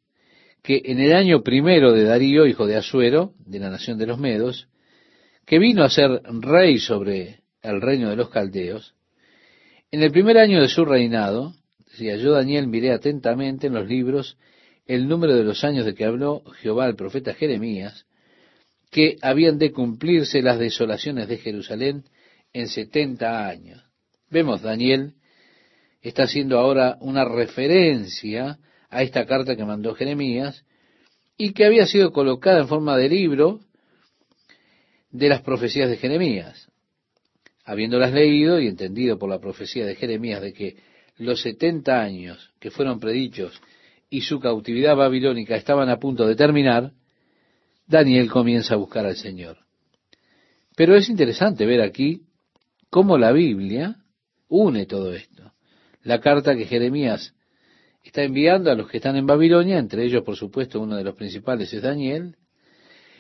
[0.62, 4.18] que en el año primero de Darío, hijo de Asuero, de la nación de los
[4.18, 4.68] Medos,
[5.44, 8.94] que vino a ser rey sobre el reino de los caldeos,
[9.90, 11.52] en el primer año de su reinado,
[11.90, 14.36] decía yo Daniel miré atentamente en los libros
[14.86, 18.06] el número de los años de que habló Jehová al profeta Jeremías,
[18.90, 22.04] que habían de cumplirse las desolaciones de Jerusalén
[22.52, 23.82] en setenta años.
[24.30, 25.14] Vemos, Daniel
[26.00, 30.64] está haciendo ahora una referencia a esta carta que mandó Jeremías
[31.36, 33.60] y que había sido colocada en forma de libro
[35.10, 36.68] de las profecías de Jeremías.
[37.64, 40.76] Habiéndolas leído y entendido por la profecía de Jeremías de que
[41.18, 43.60] los setenta años que fueron predichos
[44.08, 46.92] y su cautividad babilónica estaban a punto de terminar,
[47.86, 49.58] Daniel comienza a buscar al Señor.
[50.76, 52.22] Pero es interesante ver aquí
[52.90, 53.96] cómo la Biblia
[54.48, 55.52] une todo esto.
[56.02, 57.34] La carta que Jeremías
[58.02, 61.14] está enviando a los que están en Babilonia, entre ellos, por supuesto, uno de los
[61.14, 62.36] principales es Daniel,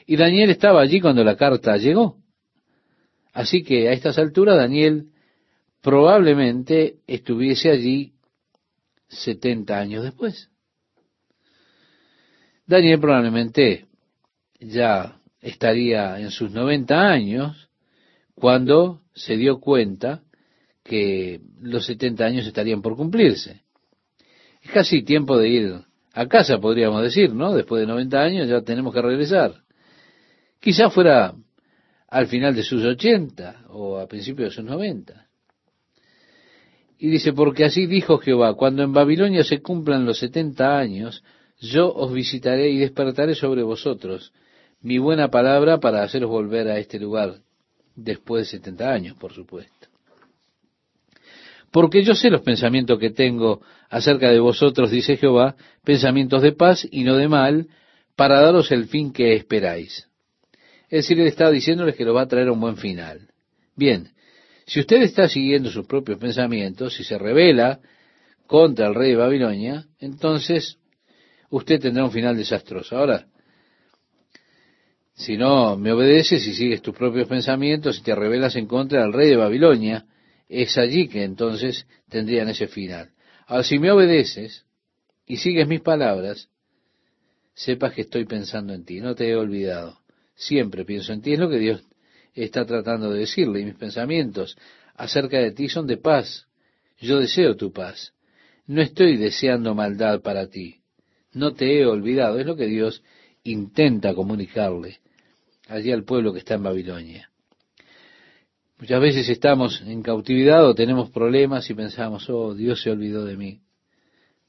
[0.06, 2.16] y Daniel estaba allí cuando la carta llegó.
[3.32, 5.08] Así que a estas alturas Daniel
[5.82, 8.14] probablemente estuviese allí
[9.08, 10.50] 70 años después.
[12.66, 13.86] Daniel probablemente
[14.60, 17.68] ya estaría en sus 90 años
[18.34, 20.22] cuando se dio cuenta
[20.84, 23.62] que los 70 años estarían por cumplirse.
[24.62, 25.80] Es casi tiempo de ir
[26.12, 27.54] a casa, podríamos decir, ¿no?
[27.54, 29.54] Después de 90 años ya tenemos que regresar.
[30.60, 31.34] Quizás fuera
[32.08, 35.27] al final de sus 80 o a principios de sus 90.
[36.98, 41.22] Y dice, porque así dijo Jehová, cuando en Babilonia se cumplan los 70 años,
[41.60, 44.32] yo os visitaré y despertaré sobre vosotros
[44.80, 47.36] mi buena palabra para haceros volver a este lugar
[47.94, 49.88] después de 70 años, por supuesto.
[51.70, 56.86] Porque yo sé los pensamientos que tengo acerca de vosotros, dice Jehová, pensamientos de paz
[56.90, 57.68] y no de mal,
[58.16, 60.08] para daros el fin que esperáis.
[60.84, 63.28] Es decir, él está diciéndoles que lo va a traer a un buen final.
[63.76, 64.08] Bien,
[64.68, 67.80] si usted está siguiendo sus propios pensamientos y se revela
[68.46, 70.76] contra el rey de Babilonia, entonces
[71.48, 72.98] usted tendrá un final desastroso.
[72.98, 73.26] Ahora,
[75.14, 79.14] si no me obedeces y sigues tus propios pensamientos y te rebelas en contra del
[79.14, 80.04] rey de Babilonia,
[80.50, 83.08] es allí que entonces tendrían ese final.
[83.46, 84.66] Ahora, si me obedeces
[85.26, 86.50] y sigues mis palabras,
[87.54, 89.98] sepas que estoy pensando en ti, no te he olvidado.
[90.34, 91.82] Siempre pienso en ti, es lo que Dios
[92.44, 94.56] está tratando de decirle, y mis pensamientos
[94.94, 96.46] acerca de ti son de paz.
[97.00, 98.12] Yo deseo tu paz.
[98.66, 100.80] No estoy deseando maldad para ti.
[101.32, 102.38] No te he olvidado.
[102.38, 103.02] Es lo que Dios
[103.44, 104.98] intenta comunicarle
[105.68, 107.30] allí al pueblo que está en Babilonia.
[108.78, 113.36] Muchas veces estamos en cautividad o tenemos problemas y pensamos, oh, Dios se olvidó de
[113.36, 113.60] mí.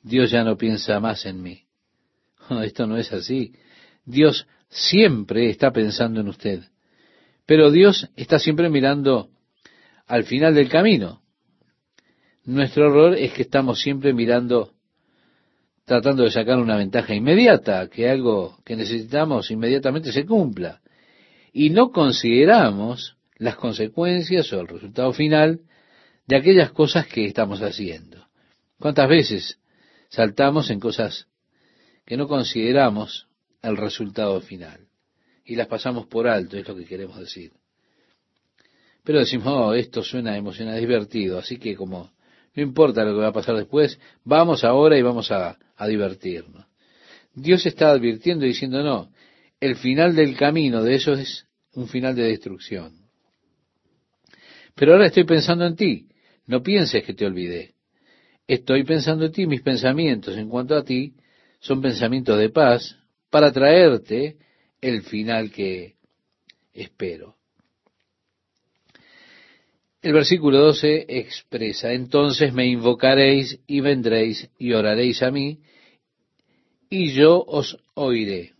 [0.03, 1.63] Dios ya no piensa más en mí.
[2.63, 3.53] esto no es así.
[4.05, 6.63] Dios siempre está pensando en usted.
[7.49, 9.31] Pero Dios está siempre mirando
[10.05, 11.23] al final del camino.
[12.45, 14.73] Nuestro error es que estamos siempre mirando,
[15.83, 20.79] tratando de sacar una ventaja inmediata, que algo que necesitamos inmediatamente se cumpla.
[21.51, 25.61] Y no consideramos las consecuencias o el resultado final
[26.27, 28.27] de aquellas cosas que estamos haciendo.
[28.77, 29.57] ¿Cuántas veces
[30.09, 31.25] saltamos en cosas
[32.05, 33.27] que no consideramos
[33.63, 34.88] el resultado final?
[35.49, 37.51] Y las pasamos por alto, es lo que queremos decir.
[39.03, 42.11] Pero decimos, oh, esto suena emocionante, divertido, así que como
[42.53, 46.67] no importa lo que va a pasar después, vamos ahora y vamos a, a divertirnos.
[47.33, 49.09] Dios está advirtiendo diciendo, no,
[49.59, 52.93] el final del camino de eso es un final de destrucción.
[54.75, 56.09] Pero ahora estoy pensando en ti.
[56.45, 57.73] No pienses que te olvidé.
[58.45, 61.15] Estoy pensando en ti, mis pensamientos en cuanto a ti
[61.59, 62.99] son pensamientos de paz
[63.31, 64.37] para traerte
[64.81, 65.95] el final que
[66.73, 67.35] espero.
[70.01, 75.59] El versículo 12 expresa, entonces me invocaréis y vendréis y oraréis a mí,
[76.89, 78.53] y yo os oiré.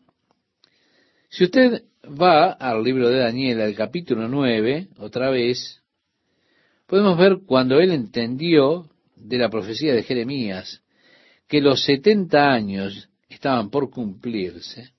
[1.29, 5.82] Si usted va al libro de Daniel, al capítulo 9, otra vez,
[6.88, 10.82] podemos ver cuando él entendió de la profecía de Jeremías
[11.47, 14.91] que los 70 años estaban por cumplirse,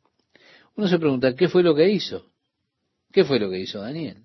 [0.77, 2.31] uno se pregunta, ¿qué fue lo que hizo?
[3.13, 4.19] ¿Qué fue lo que hizo Daniel?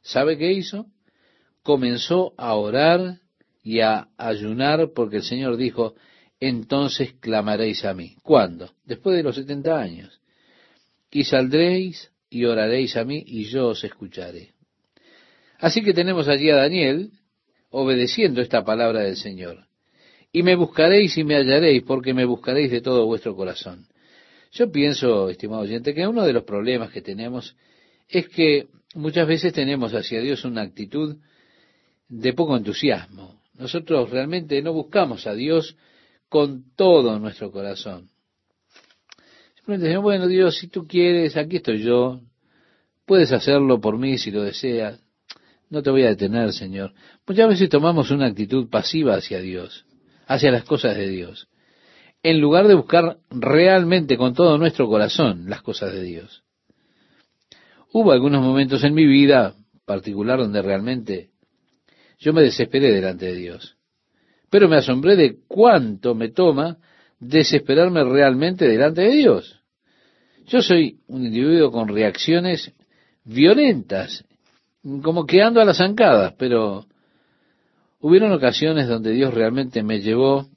[0.00, 0.86] ¿Sabe qué hizo?
[1.62, 3.20] Comenzó a orar
[3.62, 5.94] y a ayunar porque el Señor dijo,
[6.40, 8.16] entonces clamaréis a mí.
[8.22, 8.72] ¿Cuándo?
[8.84, 10.20] Después de los 70 años.
[11.10, 14.54] Y saldréis y oraréis a mí y yo os escucharé.
[15.58, 17.12] Así que tenemos allí a Daniel
[17.70, 19.66] obedeciendo esta palabra del Señor.
[20.32, 23.86] Y me buscaréis y me hallaréis, porque me buscaréis de todo vuestro corazón.
[24.52, 27.56] Yo pienso, estimado oyente, que uno de los problemas que tenemos
[28.06, 31.16] es que muchas veces tenemos hacia Dios una actitud
[32.08, 33.40] de poco entusiasmo.
[33.54, 35.76] Nosotros realmente no buscamos a Dios
[36.28, 38.10] con todo nuestro corazón.
[39.54, 42.20] Simplemente decimos, bueno Dios, si tú quieres, aquí estoy yo,
[43.06, 45.00] puedes hacerlo por mí si lo deseas.
[45.70, 46.92] No te voy a detener, Señor.
[47.26, 49.86] Muchas veces tomamos una actitud pasiva hacia Dios,
[50.26, 51.48] hacia las cosas de Dios,
[52.22, 56.44] en lugar de buscar realmente con todo nuestro corazón las cosas de Dios.
[57.92, 59.54] Hubo algunos momentos en mi vida
[59.84, 61.30] particular donde realmente
[62.18, 63.76] yo me desesperé delante de Dios,
[64.48, 66.78] pero me asombré de cuánto me toma
[67.18, 69.60] desesperarme realmente delante de Dios.
[70.46, 72.72] Yo soy un individuo con reacciones
[73.24, 74.24] violentas
[75.02, 76.86] como que ando a las zancadas, pero
[78.00, 80.48] hubieron ocasiones donde Dios realmente me llevó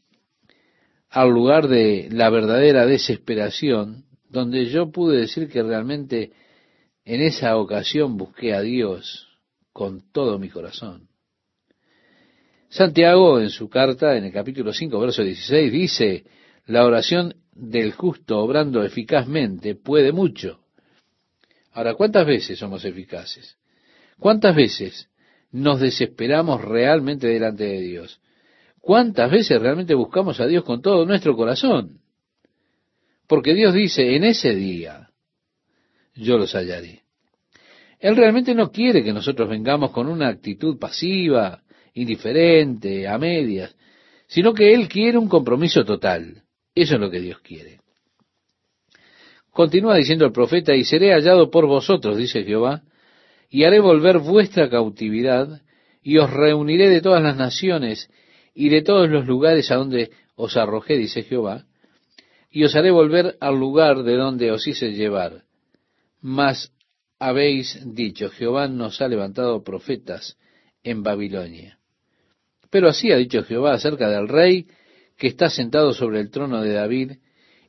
[1.16, 6.34] al lugar de la verdadera desesperación, donde yo pude decir que realmente
[7.06, 9.30] en esa ocasión busqué a Dios
[9.72, 11.08] con todo mi corazón.
[12.68, 16.26] Santiago en su carta, en el capítulo 5, verso 16, dice,
[16.66, 20.66] la oración del justo obrando eficazmente puede mucho.
[21.72, 23.56] Ahora, ¿cuántas veces somos eficaces?
[24.20, 25.08] ¿Cuántas veces
[25.50, 28.20] nos desesperamos realmente delante de Dios?
[28.86, 32.02] ¿Cuántas veces realmente buscamos a Dios con todo nuestro corazón?
[33.28, 35.10] Porque Dios dice, en ese día
[36.14, 37.02] yo los hallaré.
[38.00, 41.64] Él realmente no quiere que nosotros vengamos con una actitud pasiva,
[41.96, 43.76] indiferente, a medias,
[44.28, 46.44] sino que Él quiere un compromiso total.
[46.76, 47.80] Eso es lo que Dios quiere.
[49.50, 52.84] Continúa diciendo el profeta, y seré hallado por vosotros, dice Jehová,
[53.50, 55.64] y haré volver vuestra cautividad,
[56.04, 58.12] y os reuniré de todas las naciones
[58.56, 61.66] y de todos los lugares a donde os arrojé, dice Jehová,
[62.50, 65.44] y os haré volver al lugar de donde os hice llevar.
[66.22, 66.72] Mas
[67.20, 70.38] habéis dicho, Jehová nos ha levantado profetas
[70.84, 71.80] en Babilonia.
[72.70, 74.68] Pero así ha dicho Jehová acerca del rey
[75.18, 77.12] que está sentado sobre el trono de David,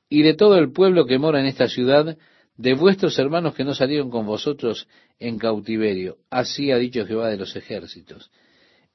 [0.09, 2.17] y de todo el pueblo que mora en esta ciudad,
[2.57, 6.19] de vuestros hermanos que no salieron con vosotros en cautiverio.
[6.31, 8.31] Así ha dicho Jehová de los ejércitos.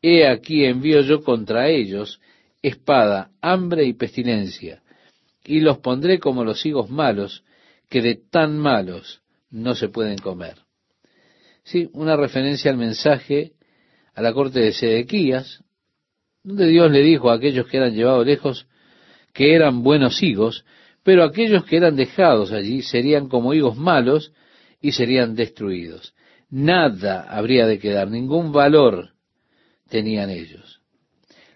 [0.01, 2.19] He aquí envío yo contra ellos
[2.61, 4.81] espada, hambre y pestilencia,
[5.43, 7.43] y los pondré como los higos malos,
[7.89, 10.57] que de tan malos no se pueden comer.
[11.63, 13.53] Sí, una referencia al mensaje
[14.13, 15.63] a la corte de Sedequías,
[16.43, 18.67] donde Dios le dijo a aquellos que eran llevados lejos
[19.33, 20.65] que eran buenos higos,
[21.03, 24.33] pero aquellos que eran dejados allí serían como higos malos
[24.81, 26.13] y serían destruidos.
[26.49, 29.11] Nada habría de quedar, ningún valor
[29.91, 30.81] tenían ellos.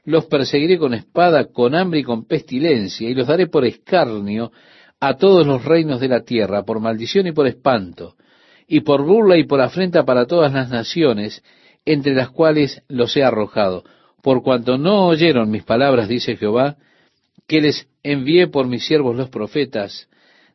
[0.04, 4.52] Los perseguiré con espada, con hambre y con pestilencia, y los daré por escarnio
[5.00, 8.16] a todos los reinos de la tierra, por maldición y por espanto,
[8.68, 11.44] y por burla y por afrenta para todas las naciones,
[11.86, 13.84] entre las cuales los he arrojado,
[14.22, 16.78] por cuanto no oyeron mis palabras, dice Jehová,
[17.48, 20.08] que les envié por mis siervos los profetas,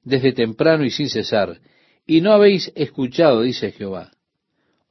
[0.04, 1.60] desde temprano y sin cesar,
[2.06, 4.10] y no habéis escuchado, dice Jehová.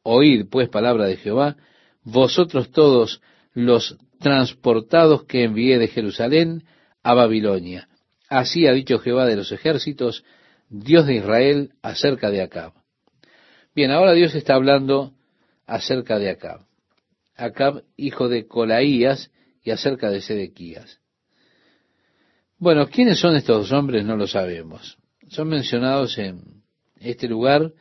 [0.03, 1.57] Oíd pues palabra de Jehová,
[2.03, 3.21] vosotros todos
[3.53, 6.63] los transportados que envié de Jerusalén
[7.03, 7.87] a Babilonia.
[8.27, 10.23] Así ha dicho Jehová de los ejércitos,
[10.69, 12.73] Dios de Israel, acerca de Acab.
[13.73, 15.13] Bien, ahora Dios está hablando
[15.65, 16.61] acerca de Acab.
[17.35, 19.31] Acab, hijo de Colaías,
[19.63, 20.99] y acerca de Sedequías.
[22.57, 24.03] Bueno, ¿quiénes son estos dos hombres?
[24.03, 24.97] No lo sabemos.
[25.29, 26.63] Son mencionados en
[26.99, 27.71] este lugar,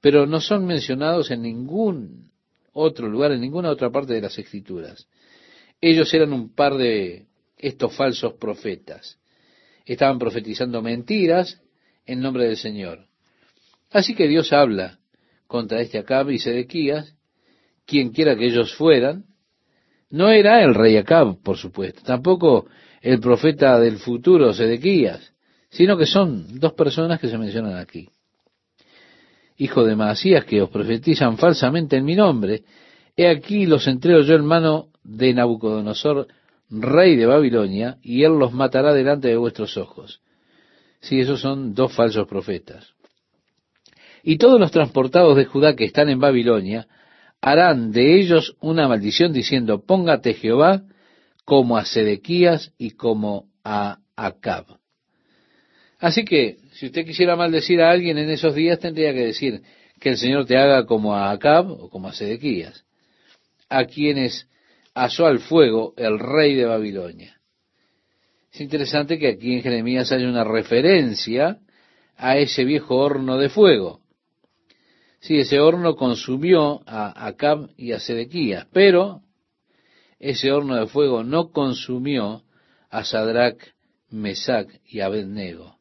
[0.00, 2.32] pero no son mencionados en ningún
[2.76, 5.08] otro lugar, en ninguna otra parte de las Escrituras.
[5.80, 9.18] Ellos eran un par de estos falsos profetas.
[9.84, 11.60] Estaban profetizando mentiras
[12.04, 13.06] en nombre del Señor.
[13.90, 14.98] Así que Dios habla
[15.46, 17.14] contra este Acab y Sedequías,
[17.86, 19.24] quien quiera que ellos fueran.
[20.10, 22.66] No era el rey Acab, por supuesto, tampoco
[23.00, 25.32] el profeta del futuro Sedequías,
[25.70, 28.08] sino que son dos personas que se mencionan aquí.
[29.58, 32.62] Hijo de Masías, que os profetizan falsamente en mi nombre,
[33.16, 36.28] he aquí los entrego yo en mano de Nabucodonosor,
[36.68, 40.20] rey de Babilonia, y él los matará delante de vuestros ojos.
[41.00, 42.94] Sí, esos son dos falsos profetas.
[44.22, 46.88] Y todos los transportados de Judá que están en Babilonia
[47.40, 50.82] harán de ellos una maldición diciendo, póngate Jehová
[51.44, 54.66] como a Sedequías y como a Acab.
[56.00, 59.62] Así que, si usted quisiera maldecir a alguien en esos días, tendría que decir
[59.98, 62.84] que el Señor te haga como a Acab o como a Sedequías,
[63.70, 64.46] a quienes
[64.92, 67.40] asó al fuego el rey de Babilonia.
[68.52, 71.58] Es interesante que aquí en Jeremías hay una referencia
[72.14, 74.00] a ese viejo horno de fuego.
[75.20, 79.22] Sí, ese horno consumió a Acab y a Sedequías, pero
[80.18, 82.42] ese horno de fuego no consumió
[82.90, 83.62] a Sadrach,
[84.10, 85.75] Mesach y Abednego.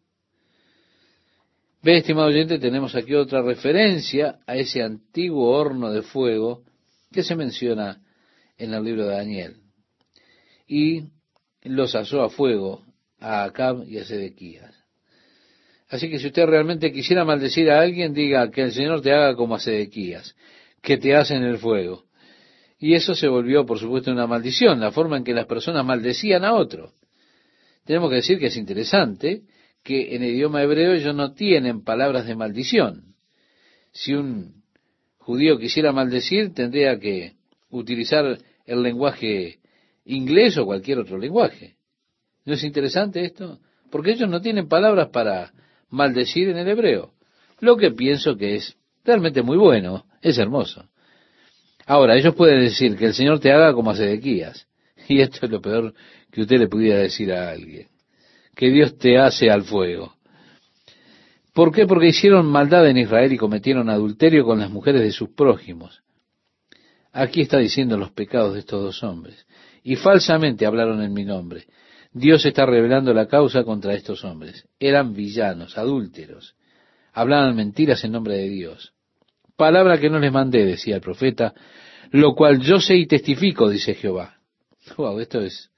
[1.85, 6.63] Ve, estimado oyente, tenemos aquí otra referencia a ese antiguo horno de fuego
[7.11, 8.01] que se menciona
[8.57, 9.57] en el libro de Daniel.
[10.67, 11.03] Y
[11.61, 12.81] los asó a fuego
[13.19, 14.73] a Acab y a Sedequías.
[15.87, 19.35] Así que si usted realmente quisiera maldecir a alguien, diga que el Señor te haga
[19.35, 20.35] como a Sedequías,
[20.81, 22.05] que te hace en el fuego.
[22.79, 26.45] Y eso se volvió, por supuesto, una maldición, la forma en que las personas maldecían
[26.45, 26.93] a otro.
[27.85, 29.43] Tenemos que decir que es interesante
[29.85, 33.13] que en el idioma hebreo ellos no tienen palabras de maldición.
[33.91, 34.63] Si un
[35.19, 37.33] judío quisiera maldecir, tendría que
[37.69, 39.59] utilizar el lenguaje
[40.05, 41.75] inglés o cualquier otro lenguaje.
[42.45, 43.59] ¿No es interesante esto?
[43.91, 45.53] Porque ellos no tienen palabras para
[45.89, 47.13] maldecir en el hebreo.
[47.59, 50.89] Lo que pienso que es realmente muy bueno, es hermoso.
[51.85, 54.67] Ahora, ellos pueden decir que el Señor te haga como a Sedequías.
[55.07, 55.93] Y esto es lo peor
[56.31, 57.94] que usted le pudiera decir a alguien
[58.55, 60.15] que Dios te hace al fuego.
[61.53, 61.85] ¿Por qué?
[61.85, 66.01] Porque hicieron maldad en Israel y cometieron adulterio con las mujeres de sus prójimos.
[67.13, 69.45] Aquí está diciendo los pecados de estos dos hombres.
[69.83, 71.65] Y falsamente hablaron en mi nombre.
[72.11, 74.67] Dios está revelando la causa contra estos hombres.
[74.79, 76.55] Eran villanos, adúlteros.
[77.13, 78.93] Hablaban mentiras en nombre de Dios.
[79.55, 81.53] Palabra que no les mandé, decía el profeta,
[82.11, 84.39] lo cual yo sé y testifico, dice Jehová.
[84.97, 85.71] Wow, esto es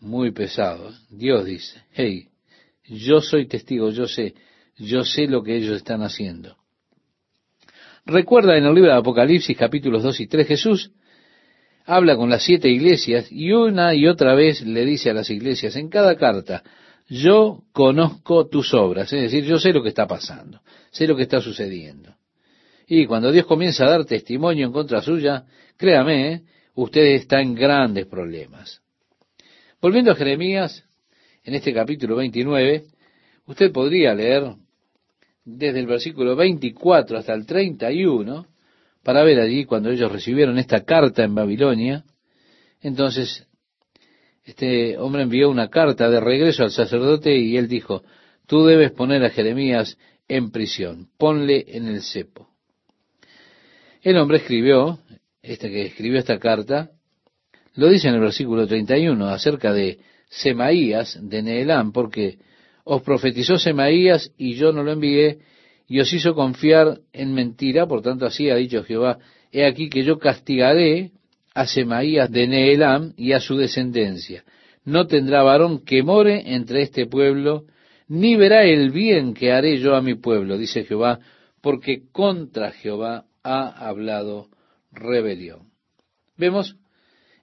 [0.00, 0.92] muy pesado.
[1.10, 2.28] Dios dice, hey,
[2.84, 4.34] yo soy testigo, yo sé,
[4.76, 6.56] yo sé lo que ellos están haciendo.
[8.04, 10.90] Recuerda en el libro de Apocalipsis capítulos 2 y 3 Jesús
[11.84, 15.74] habla con las siete iglesias y una y otra vez le dice a las iglesias
[15.74, 16.62] en cada carta,
[17.08, 21.22] yo conozco tus obras, es decir, yo sé lo que está pasando, sé lo que
[21.22, 22.14] está sucediendo.
[22.86, 25.44] Y cuando Dios comienza a dar testimonio en contra suya,
[25.78, 26.42] créame, ¿eh?
[26.74, 28.82] usted está en grandes problemas.
[29.80, 30.84] Volviendo a Jeremías,
[31.44, 32.86] en este capítulo 29,
[33.46, 34.56] usted podría leer
[35.44, 38.44] desde el versículo 24 hasta el 31,
[39.04, 42.04] para ver allí cuando ellos recibieron esta carta en Babilonia.
[42.80, 43.46] Entonces,
[44.44, 48.02] este hombre envió una carta de regreso al sacerdote y él dijo,
[48.46, 52.48] tú debes poner a Jeremías en prisión, ponle en el cepo.
[54.02, 54.98] El hombre escribió,
[55.40, 56.90] este que escribió esta carta,
[57.78, 62.38] lo dice en el versículo 31 acerca de Semaías de Neelán, porque
[62.82, 65.38] os profetizó Semaías y yo no lo envié
[65.86, 69.18] y os hizo confiar en mentira, por tanto así ha dicho Jehová,
[69.52, 71.12] he aquí que yo castigaré
[71.54, 74.42] a Semaías de Neelán y a su descendencia.
[74.84, 77.66] No tendrá varón que more entre este pueblo,
[78.08, 81.20] ni verá el bien que haré yo a mi pueblo, dice Jehová,
[81.60, 84.48] porque contra Jehová ha hablado
[84.90, 85.68] rebelión.
[86.36, 86.76] Vemos,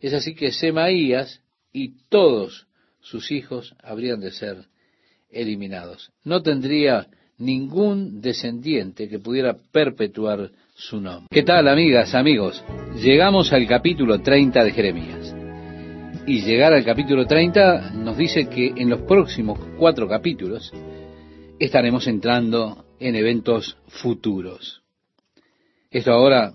[0.06, 1.42] es así que Semaías
[1.74, 2.68] y todos
[3.00, 4.58] sus hijos habrían de ser
[5.32, 6.12] eliminados.
[6.24, 7.08] No tendría
[7.40, 11.28] ningún descendiente que pudiera perpetuar su nombre.
[11.32, 12.64] ¿Qué tal, amigas, amigos?
[13.02, 15.36] Llegamos al capítulo 30 de Jeremías.
[16.28, 20.72] Y llegar al capítulo 30 nos dice que en los próximos cuatro capítulos
[21.58, 24.84] estaremos entrando en eventos futuros.
[25.90, 26.54] Esto ahora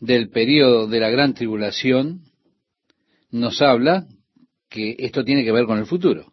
[0.00, 2.27] del periodo de la gran tribulación
[3.30, 4.06] nos habla
[4.68, 6.32] que esto tiene que ver con el futuro.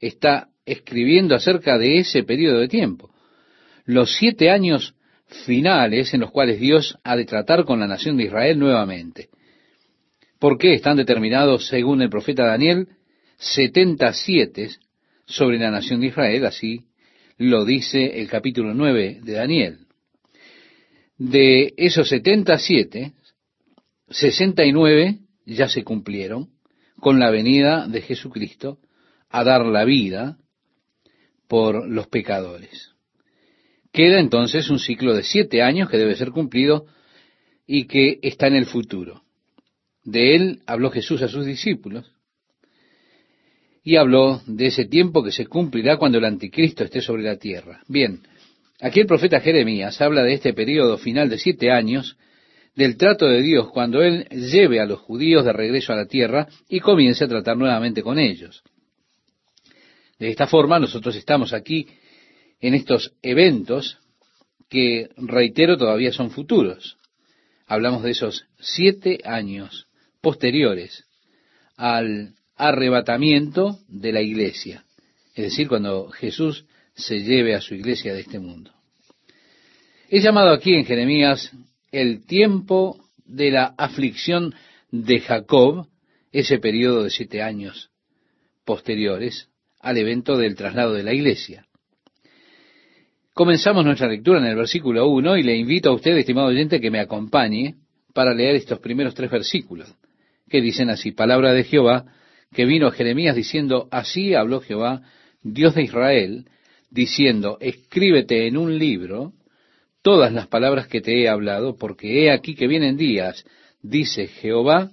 [0.00, 3.10] Está escribiendo acerca de ese periodo de tiempo.
[3.84, 4.94] Los siete años
[5.46, 9.28] finales en los cuales Dios ha de tratar con la nación de Israel nuevamente.
[10.38, 12.88] ¿Por qué están determinados, según el profeta Daniel,
[13.36, 14.68] setenta siete
[15.26, 16.46] sobre la nación de Israel?
[16.46, 16.84] Así
[17.38, 19.78] lo dice el capítulo nueve de Daniel.
[21.16, 23.12] De esos setenta siete,
[24.08, 26.50] sesenta y nueve ya se cumplieron
[27.00, 28.78] con la venida de Jesucristo
[29.28, 30.38] a dar la vida
[31.48, 32.94] por los pecadores.
[33.92, 36.86] Queda entonces un ciclo de siete años que debe ser cumplido
[37.66, 39.22] y que está en el futuro.
[40.02, 42.12] De él habló Jesús a sus discípulos
[43.82, 47.82] y habló de ese tiempo que se cumplirá cuando el anticristo esté sobre la tierra.
[47.86, 48.22] Bien,
[48.80, 52.16] aquí el profeta Jeremías habla de este periodo final de siete años,
[52.74, 56.48] del trato de Dios cuando Él lleve a los judíos de regreso a la tierra
[56.68, 58.62] y comience a tratar nuevamente con ellos.
[60.18, 61.86] De esta forma, nosotros estamos aquí
[62.60, 63.98] en estos eventos
[64.68, 66.96] que, reitero, todavía son futuros.
[67.66, 69.86] Hablamos de esos siete años
[70.20, 71.04] posteriores
[71.76, 74.84] al arrebatamiento de la iglesia,
[75.34, 76.64] es decir, cuando Jesús
[76.94, 78.70] se lleve a su iglesia de este mundo.
[80.08, 81.50] He llamado aquí en Jeremías
[81.94, 84.52] el tiempo de la aflicción
[84.90, 85.86] de Jacob,
[86.32, 87.90] ese periodo de siete años
[88.64, 91.66] posteriores al evento del traslado de la iglesia.
[93.32, 96.90] Comenzamos nuestra lectura en el versículo 1 y le invito a usted, estimado oyente, que
[96.90, 97.76] me acompañe
[98.12, 99.94] para leer estos primeros tres versículos,
[100.48, 102.06] que dicen así, palabra de Jehová,
[102.52, 105.02] que vino Jeremías diciendo, así habló Jehová,
[105.42, 106.48] Dios de Israel,
[106.90, 109.32] diciendo, escríbete en un libro
[110.04, 113.42] todas las palabras que te he hablado, porque he aquí que vienen días,
[113.80, 114.90] dice Jehová,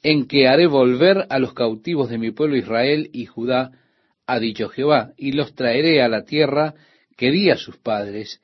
[0.00, 3.72] en que haré volver a los cautivos de mi pueblo Israel y Judá,
[4.26, 6.74] ha dicho Jehová, y los traeré a la tierra
[7.16, 8.40] que di a sus padres,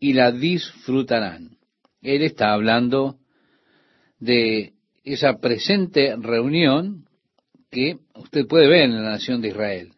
[0.00, 1.58] y la disfrutarán.
[2.02, 3.18] Él está hablando
[4.18, 4.72] de
[5.04, 7.04] esa presente reunión
[7.70, 9.92] que usted puede ver en la nación de Israel.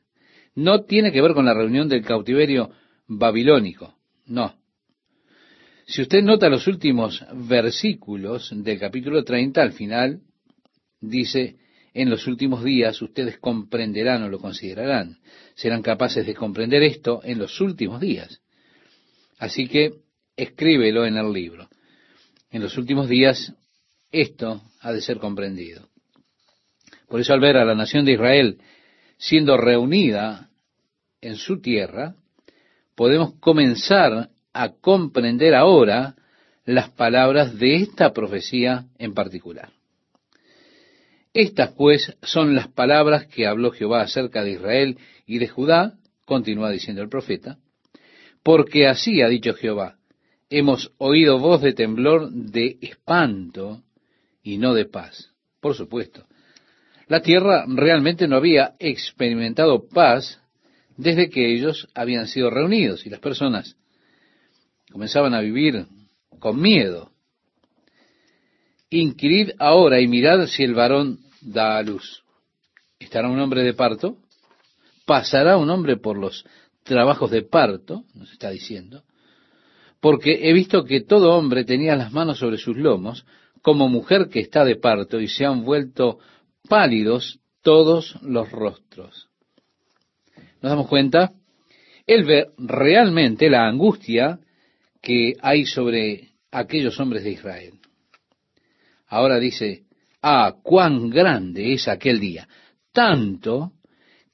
[0.54, 2.70] No tiene que ver con la reunión del cautiverio
[3.06, 3.94] babilónico,
[4.26, 4.62] no.
[5.86, 10.20] Si usted nota los últimos versículos del capítulo 30, al final
[11.00, 11.56] dice,
[11.92, 15.18] en los últimos días ustedes comprenderán o lo considerarán.
[15.54, 18.40] Serán capaces de comprender esto en los últimos días.
[19.38, 19.92] Así que
[20.36, 21.68] escríbelo en el libro.
[22.50, 23.52] En los últimos días
[24.10, 25.88] esto ha de ser comprendido.
[27.08, 28.58] Por eso al ver a la nación de Israel
[29.18, 30.50] siendo reunida
[31.20, 32.16] en su tierra,
[32.94, 36.14] podemos comenzar a comprender ahora
[36.64, 39.70] las palabras de esta profecía en particular.
[41.34, 45.94] Estas pues son las palabras que habló Jehová acerca de Israel y de Judá,
[46.24, 47.58] continúa diciendo el profeta,
[48.42, 49.96] porque así ha dicho Jehová,
[50.48, 53.82] hemos oído voz de temblor, de espanto
[54.42, 55.32] y no de paz.
[55.60, 56.24] Por supuesto,
[57.08, 60.40] la tierra realmente no había experimentado paz
[60.96, 63.76] desde que ellos habían sido reunidos y las personas
[64.94, 65.86] comenzaban a vivir
[66.38, 67.10] con miedo.
[68.90, 72.22] Inquirid ahora y mirad si el varón da a luz.
[73.00, 74.18] ¿Estará un hombre de parto?
[75.04, 76.44] ¿Pasará un hombre por los
[76.84, 78.04] trabajos de parto?
[78.14, 79.02] Nos está diciendo.
[80.00, 83.26] Porque he visto que todo hombre tenía las manos sobre sus lomos,
[83.62, 86.20] como mujer que está de parto, y se han vuelto
[86.68, 89.28] pálidos todos los rostros.
[90.62, 91.32] ¿Nos damos cuenta?
[92.06, 94.38] Él ve realmente la angustia
[95.04, 97.74] que hay sobre aquellos hombres de Israel.
[99.06, 99.84] Ahora dice,
[100.26, 102.48] Ah, cuán grande es aquel día,
[102.92, 103.72] tanto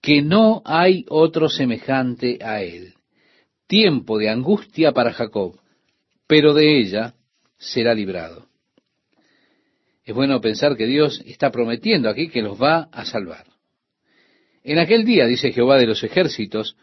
[0.01, 2.95] que no hay otro semejante a él.
[3.67, 5.59] Tiempo de angustia para Jacob,
[6.29, 7.15] pero de ella
[7.59, 8.47] será librado.
[10.05, 13.47] Es bueno pensar que Dios está prometiendo aquí que los va a salvar.
[14.63, 16.77] En aquel día, dice Jehová de los ejércitos,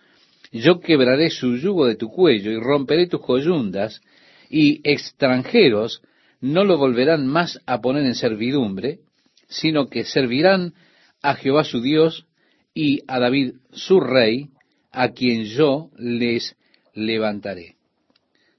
[0.52, 4.02] yo quebraré su yugo de tu cuello y romperé tus coyundas,
[4.50, 6.02] y extranjeros
[6.40, 9.00] no lo volverán más a poner en servidumbre,
[9.48, 10.74] sino que servirán
[11.22, 12.26] a Jehová su Dios
[12.74, 14.50] y a David su rey,
[14.92, 16.56] a quien yo les
[16.94, 17.76] levantaré.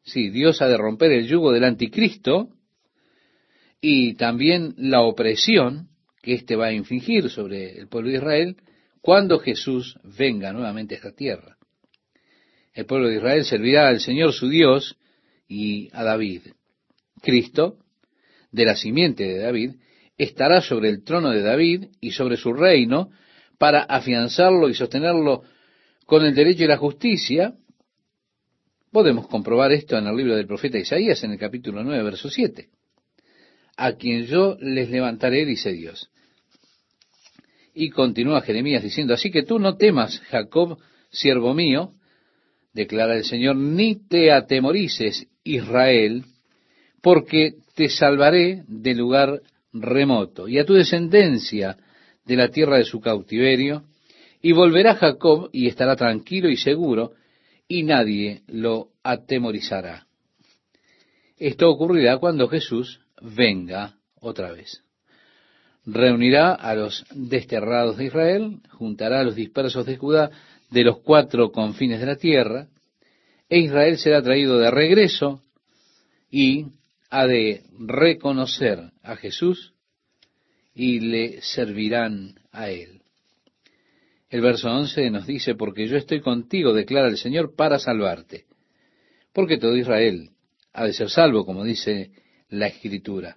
[0.03, 2.49] Sí, Dios ha de romper el yugo del anticristo
[3.80, 5.89] y también la opresión
[6.22, 8.57] que éste va a infligir sobre el pueblo de Israel
[9.01, 11.58] cuando Jesús venga nuevamente a esta tierra.
[12.79, 14.97] El pueblo de Israel servirá al Señor su Dios
[15.49, 16.43] y a David.
[17.20, 17.79] Cristo,
[18.53, 19.72] de la simiente de David,
[20.16, 23.11] estará sobre el trono de David y sobre su reino
[23.59, 25.43] para afianzarlo y sostenerlo
[26.07, 27.57] con el derecho y la justicia.
[28.93, 32.68] Podemos comprobar esto en el libro del profeta Isaías en el capítulo 9, verso 7.
[33.76, 36.12] A quien yo les levantaré, dice Dios.
[37.74, 40.79] Y continúa Jeremías diciendo, así que tú no temas, Jacob,
[41.11, 41.97] siervo mío,
[42.79, 46.24] declara el Señor, ni te atemorices, Israel,
[47.03, 51.76] porque te salvaré del lugar remoto y a tu descendencia
[52.24, 53.83] de la tierra de su cautiverio,
[54.41, 57.14] y volverá Jacob y estará tranquilo y seguro,
[57.66, 60.07] y nadie lo atemorizará.
[61.37, 64.85] Esto ocurrirá cuando Jesús venga otra vez.
[65.85, 70.31] Reunirá a los desterrados de Israel, juntará a los dispersos de Judá
[70.71, 72.69] de los cuatro confines de la tierra,
[73.49, 75.43] e Israel será traído de regreso
[76.31, 76.66] y
[77.11, 79.73] ha de reconocer a Jesús
[80.75, 83.01] y le servirán a él.
[84.31, 88.45] El verso 11 nos dice, porque yo estoy contigo, declara el Señor, para salvarte.
[89.33, 90.31] Porque todo Israel
[90.75, 92.11] ha de ser salvo, como dice
[92.51, 93.37] la Escritura.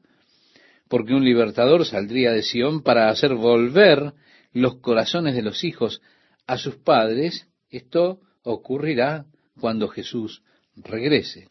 [0.89, 4.13] Porque un libertador saldría de Sión para hacer volver
[4.51, 6.01] los corazones de los hijos
[6.47, 7.47] a sus padres.
[7.69, 9.25] Esto ocurrirá
[9.59, 10.43] cuando Jesús
[10.75, 11.47] regrese.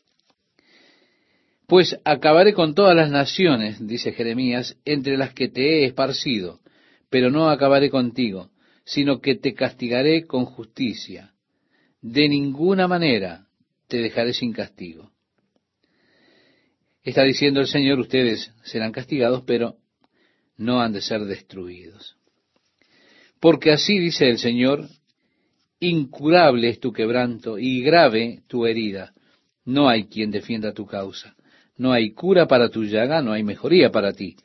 [1.66, 6.60] Pues acabaré con todas las naciones, dice Jeremías, entre las que te he esparcido,
[7.10, 8.50] pero no acabaré contigo,
[8.84, 11.32] sino que te castigaré con justicia.
[12.02, 13.46] De ninguna manera
[13.86, 15.12] te dejaré sin castigo.
[17.02, 19.76] Está diciendo el Señor, ustedes serán castigados, pero
[20.56, 22.16] no han de ser destruidos.
[23.40, 24.86] Porque así dice el Señor,
[25.80, 29.14] incurable es tu quebranto y grave tu herida.
[29.64, 31.34] No hay quien defienda tu causa.
[31.76, 34.36] No hay cura para tu llaga, no hay mejoría para ti.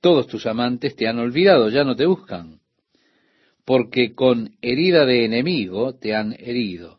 [0.00, 2.60] Todos tus amantes te han olvidado, ya no te buscan.
[3.64, 6.98] Porque con herida de enemigo te han herido,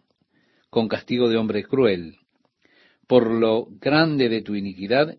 [0.70, 2.18] con castigo de hombre cruel,
[3.08, 5.18] por lo grande de tu iniquidad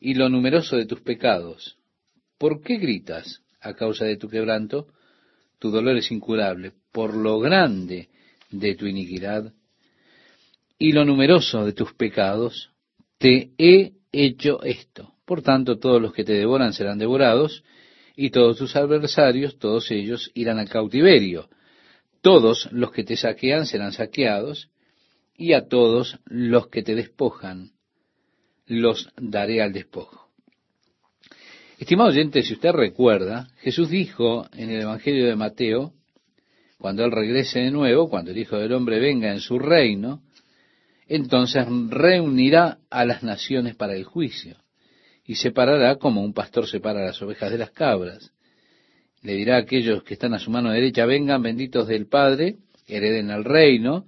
[0.00, 1.78] y lo numeroso de tus pecados.
[2.38, 4.88] ¿Por qué gritas a causa de tu quebranto?
[5.58, 8.08] Tu dolor es incurable, por lo grande
[8.50, 9.52] de tu iniquidad
[10.78, 12.70] y lo numeroso de tus pecados
[13.18, 15.14] te he hecho esto.
[15.24, 17.64] Por tanto, todos los que te devoran serán devorados,
[18.16, 21.48] y todos tus adversarios, todos ellos, irán al cautiverio.
[22.20, 24.70] Todos los que te saquean serán saqueados,
[25.36, 27.72] y a todos los que te despojan
[28.66, 30.27] los daré al despojo.
[31.78, 35.92] Estimado oyente, si usted recuerda, Jesús dijo en el Evangelio de Mateo,
[36.76, 40.20] cuando Él regrese de nuevo, cuando el Hijo del Hombre venga en su reino,
[41.06, 44.56] entonces reunirá a las naciones para el juicio
[45.24, 48.32] y separará como un pastor separa las ovejas de las cabras.
[49.22, 52.56] Le dirá a aquellos que están a su mano derecha, vengan benditos del Padre,
[52.88, 54.06] hereden al reino,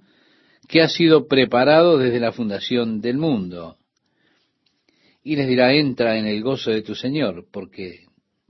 [0.67, 3.77] que ha sido preparado desde la fundación del mundo.
[5.23, 8.05] Y les dirá, entra en el gozo de tu Señor, porque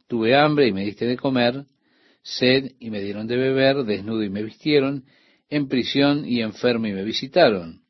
[0.07, 1.65] tuve hambre y me diste de comer,
[2.21, 5.05] sed y me dieron de beber, desnudo y me vistieron,
[5.49, 7.81] en prisión y enfermo y me visitaron.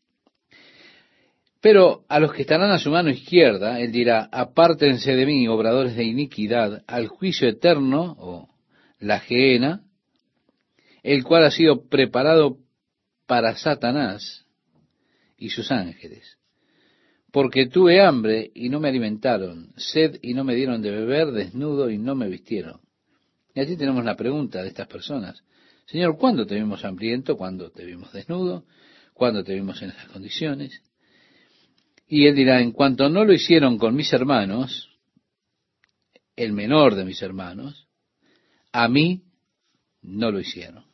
[1.62, 5.96] Pero a los que estarán a su mano izquierda, él dirá, apártense de mí, obradores
[5.96, 8.50] de iniquidad, al juicio eterno, o
[9.00, 9.84] la geena,
[11.04, 12.58] el cual ha sido preparado
[13.28, 14.46] para Satanás
[15.38, 16.41] y sus ángeles.
[17.32, 21.90] Porque tuve hambre y no me alimentaron, sed y no me dieron de beber, desnudo
[21.90, 22.82] y no me vistieron.
[23.54, 25.44] Y allí tenemos la pregunta de estas personas.
[25.86, 27.38] Señor, ¿cuándo te vimos hambriento?
[27.38, 28.66] ¿Cuándo te vimos desnudo?
[29.14, 30.82] ¿Cuándo te vimos en esas condiciones?
[32.08, 34.90] Y él dirá, en cuanto no lo hicieron con mis hermanos,
[36.36, 37.88] el menor de mis hermanos,
[38.72, 39.24] a mí
[40.02, 40.86] no lo hicieron.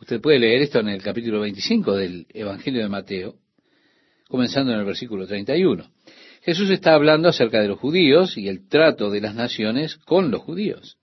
[0.00, 3.38] Usted puede leer esto en el capítulo 25 del Evangelio de Mateo,
[4.28, 5.88] comenzando en el versículo 31.
[6.42, 10.42] Jesús está hablando acerca de los judíos y el trato de las naciones con los
[10.42, 10.98] judíos.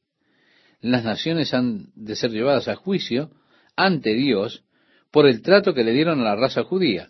[0.82, 3.32] Las naciones han de ser llevadas a juicio
[3.76, 4.64] ante Dios
[5.12, 7.10] por el trato que le dieron a la raza judía.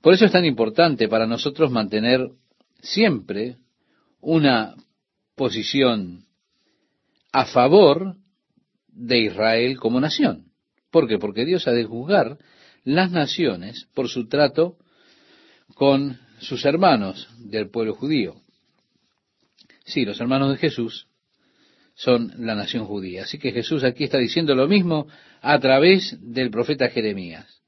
[0.00, 2.30] Por eso es tan importante para nosotros mantener
[2.80, 3.56] siempre
[4.20, 4.74] una
[5.34, 6.24] posición
[7.32, 8.16] a favor
[8.88, 10.46] de Israel como nación.
[10.90, 11.18] ¿Por qué?
[11.18, 12.38] Porque Dios ha de juzgar
[12.84, 14.76] las naciones por su trato
[15.74, 18.36] con sus hermanos del pueblo judío.
[19.84, 21.08] Sí, los hermanos de Jesús
[21.94, 23.22] son la nación judía.
[23.22, 25.08] Así que Jesús aquí está diciendo lo mismo
[25.40, 27.62] a través del profeta Jeremías.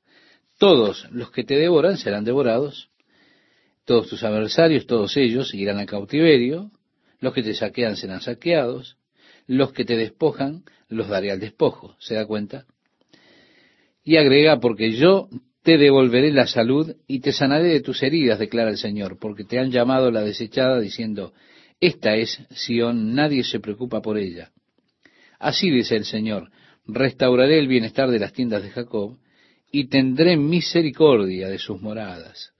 [0.58, 2.90] Todos los que te devoran serán devorados,
[3.84, 6.70] todos tus adversarios, todos ellos irán al cautiverio,
[7.18, 8.96] los que te saquean serán saqueados,
[9.46, 11.96] los que te despojan los daré al despojo.
[11.98, 12.66] ¿Se da cuenta?
[14.04, 15.28] Y agrega, porque yo
[15.62, 19.58] te devolveré la salud y te sanaré de tus heridas, declara el Señor, porque te
[19.58, 21.34] han llamado la desechada diciendo,
[21.80, 24.50] esta es Sión, nadie se preocupa por ella.
[25.38, 26.50] Así dice el Señor,
[26.86, 29.18] restauraré el bienestar de las tiendas de Jacob
[29.70, 32.52] y tendré misericordia de sus moradas.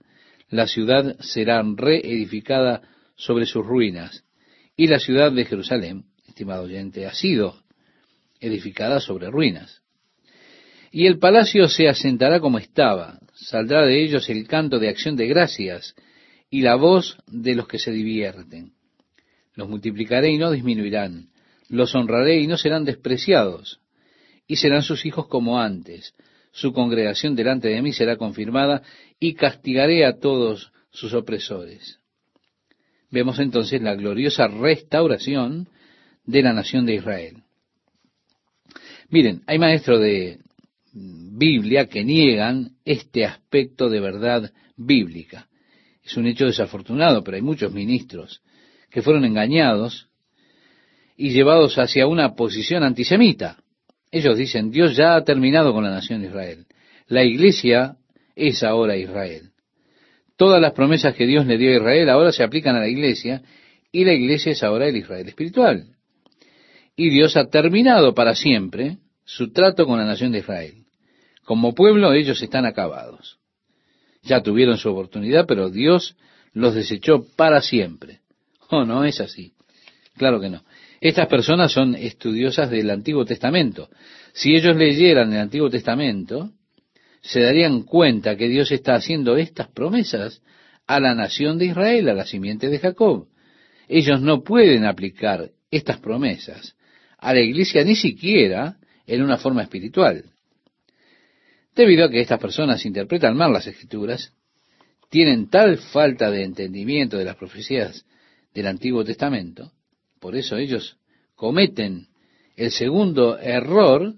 [0.49, 2.81] La ciudad será reedificada
[3.15, 4.23] sobre sus ruinas
[4.75, 7.55] y la ciudad de Jerusalén, estimado oyente, ha sido
[8.39, 9.80] edificada sobre ruinas.
[10.91, 15.27] Y el palacio se asentará como estaba, saldrá de ellos el canto de acción de
[15.27, 15.95] gracias
[16.49, 18.73] y la voz de los que se divierten.
[19.55, 21.29] Los multiplicaré y no disminuirán,
[21.69, 23.79] los honraré y no serán despreciados,
[24.47, 26.13] y serán sus hijos como antes.
[26.51, 28.83] Su congregación delante de mí será confirmada
[29.17, 31.99] y castigaré a todos sus opresores.
[33.09, 35.69] Vemos entonces la gloriosa restauración
[36.25, 37.43] de la nación de Israel.
[39.09, 40.39] Miren, hay maestros de
[40.93, 45.47] Biblia que niegan este aspecto de verdad bíblica.
[46.03, 48.41] Es un hecho desafortunado, pero hay muchos ministros
[48.89, 50.09] que fueron engañados
[51.15, 53.57] y llevados hacia una posición antisemita.
[54.11, 56.65] Ellos dicen, Dios ya ha terminado con la nación de Israel.
[57.07, 57.97] La iglesia
[58.35, 59.51] es ahora Israel.
[60.35, 63.41] Todas las promesas que Dios le dio a Israel ahora se aplican a la iglesia
[63.91, 65.85] y la iglesia es ahora el Israel espiritual.
[66.95, 70.80] Y Dios ha terminado para siempre su trato con la nación de Israel.
[71.51, 73.37] Como pueblo ellos están acabados.
[74.23, 76.15] Ya tuvieron su oportunidad, pero Dios
[76.53, 78.21] los desechó para siempre.
[78.69, 79.51] Oh, no es así.
[80.15, 80.63] Claro que no.
[81.01, 83.89] Estas personas son estudiosas del Antiguo Testamento.
[84.31, 86.51] Si ellos leyeran el Antiguo Testamento,
[87.19, 90.41] se darían cuenta que Dios está haciendo estas promesas
[90.87, 93.27] a la nación de Israel, a la simiente de Jacob.
[93.89, 96.77] Ellos no pueden aplicar estas promesas
[97.17, 100.23] a la iglesia ni siquiera en una forma espiritual.
[101.75, 104.33] Debido a que estas personas interpretan mal las escrituras,
[105.09, 108.05] tienen tal falta de entendimiento de las profecías
[108.53, 109.71] del Antiguo Testamento.
[110.19, 110.97] Por eso ellos
[111.35, 112.07] cometen
[112.55, 114.15] el segundo error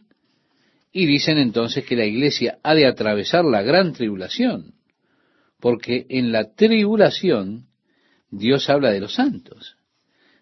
[0.91, 4.75] y dicen entonces que la iglesia ha de atravesar la gran tribulación,
[5.59, 7.67] porque en la tribulación
[8.29, 9.77] Dios habla de los santos,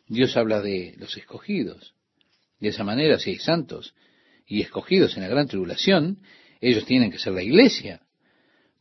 [0.07, 1.93] Dios habla de los escogidos.
[2.59, 3.95] De esa manera, si hay santos
[4.45, 6.19] y escogidos en la gran tribulación,
[6.61, 8.01] ellos tienen que ser la iglesia,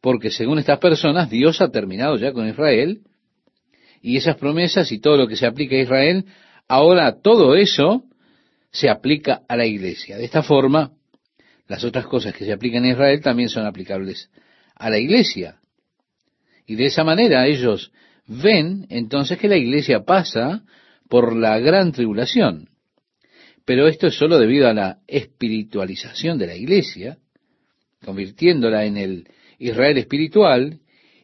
[0.00, 3.00] porque según estas personas, Dios ha terminado ya con Israel
[4.02, 6.26] y esas promesas y todo lo que se aplica a Israel,
[6.68, 8.04] ahora todo eso
[8.70, 10.16] se aplica a la iglesia.
[10.16, 10.92] De esta forma,
[11.66, 14.30] las otras cosas que se aplican a Israel también son aplicables
[14.74, 15.60] a la iglesia.
[16.66, 17.92] Y de esa manera ellos
[18.26, 20.62] ven entonces que la iglesia pasa
[21.08, 22.68] por la gran tribulación.
[23.64, 27.18] Pero esto es solo debido a la espiritualización de la iglesia,
[28.04, 29.28] convirtiéndola en el
[29.58, 30.80] Israel espiritual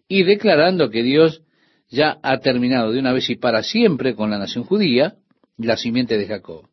[0.09, 1.43] y declarando que Dios
[1.89, 5.17] ya ha terminado de una vez y para siempre con la nación judía,
[5.57, 6.69] la simiente de Jacob.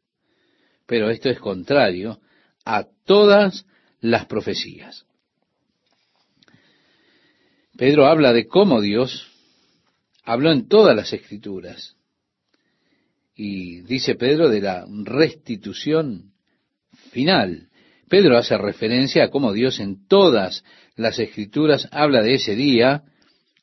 [0.86, 2.20] Pero esto es contrario
[2.66, 3.66] a todas
[4.02, 5.06] las profecías.
[7.78, 9.32] Pedro habla de cómo Dios
[10.24, 11.96] habló en todas las escrituras.
[13.36, 16.34] Y dice Pedro de la restitución
[17.12, 17.70] final.
[18.10, 20.64] Pedro hace referencia a cómo Dios en todas
[20.96, 23.04] las escrituras habla de ese día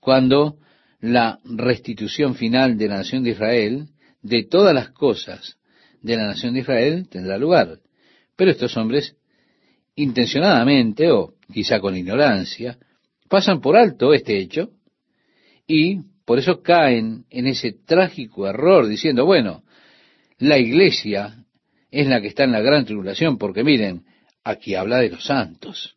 [0.01, 0.57] cuando
[1.01, 3.86] la restitución final de la nación de Israel,
[4.22, 5.57] de todas las cosas
[6.03, 7.78] de la nación de Israel, tendrá lugar.
[8.36, 9.16] Pero estos hombres,
[9.95, 12.78] intencionadamente o quizá con ignorancia,
[13.28, 14.70] pasan por alto este hecho
[15.66, 19.62] y por eso caen en ese trágico error diciendo, bueno,
[20.38, 21.45] la iglesia
[21.91, 24.05] es la que está en la gran tribulación, porque miren,
[24.45, 25.97] aquí habla de los santos.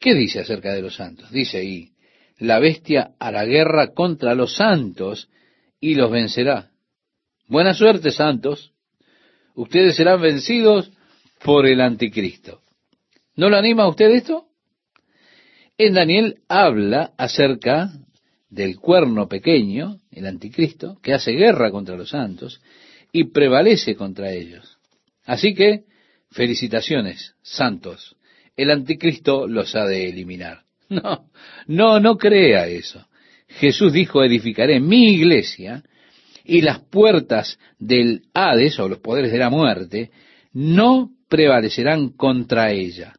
[0.00, 1.30] ¿Qué dice acerca de los santos?
[1.30, 1.92] Dice ahí,
[2.38, 5.28] la bestia hará guerra contra los santos
[5.80, 6.70] y los vencerá.
[7.46, 8.72] Buena suerte, santos.
[9.54, 10.90] Ustedes serán vencidos
[11.44, 12.62] por el anticristo.
[13.36, 14.46] ¿No lo anima usted esto?
[15.78, 17.92] En Daniel habla acerca
[18.50, 22.60] del cuerno pequeño, el anticristo, que hace guerra contra los santos
[23.12, 24.78] y prevalece contra ellos.
[25.24, 25.84] Así que,
[26.32, 28.16] felicitaciones, santos.
[28.56, 30.62] El anticristo los ha de eliminar.
[30.92, 31.30] No,
[31.68, 33.06] no, no crea eso.
[33.48, 35.82] Jesús dijo, edificaré mi iglesia
[36.44, 40.10] y las puertas del Hades o los poderes de la muerte
[40.52, 43.14] no prevalecerán contra ella.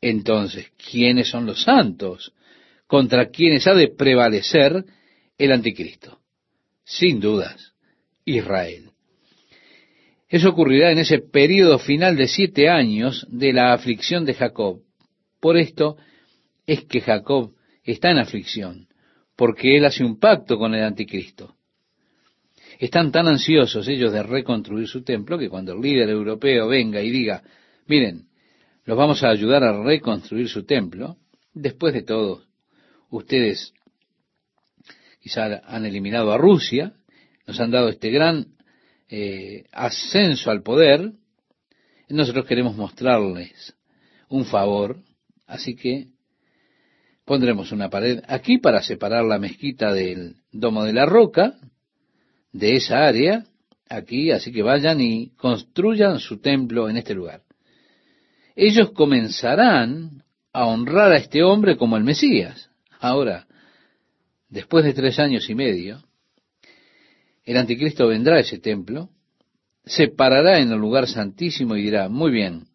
[0.00, 2.32] Entonces, ¿quiénes son los santos
[2.88, 4.84] contra quienes ha de prevalecer
[5.38, 6.18] el anticristo?
[6.84, 7.74] Sin dudas,
[8.24, 8.89] Israel.
[10.30, 14.80] Eso ocurrirá en ese periodo final de siete años de la aflicción de Jacob.
[15.40, 15.96] Por esto
[16.66, 17.52] es que Jacob
[17.82, 18.86] está en aflicción,
[19.36, 21.56] porque él hace un pacto con el anticristo.
[22.78, 27.10] Están tan ansiosos ellos de reconstruir su templo que cuando el líder europeo venga y
[27.10, 27.42] diga,
[27.88, 28.28] miren,
[28.84, 31.16] los vamos a ayudar a reconstruir su templo,
[31.52, 32.44] después de todo,
[33.10, 33.74] ustedes
[35.20, 36.92] quizá han eliminado a Rusia,
[37.48, 38.46] nos han dado este gran
[39.10, 41.12] eh, ascenso al poder,
[42.08, 43.74] nosotros queremos mostrarles
[44.28, 44.98] un favor,
[45.46, 46.08] así que
[47.24, 51.54] pondremos una pared aquí para separar la mezquita del domo de la roca,
[52.52, 53.44] de esa área
[53.88, 57.42] aquí, así que vayan y construyan su templo en este lugar.
[58.56, 62.70] Ellos comenzarán a honrar a este hombre como el Mesías.
[62.98, 63.46] Ahora,
[64.48, 66.02] después de tres años y medio,
[67.44, 69.10] el anticristo vendrá a ese templo,
[69.84, 72.66] se parará en el lugar santísimo y dirá, muy bien,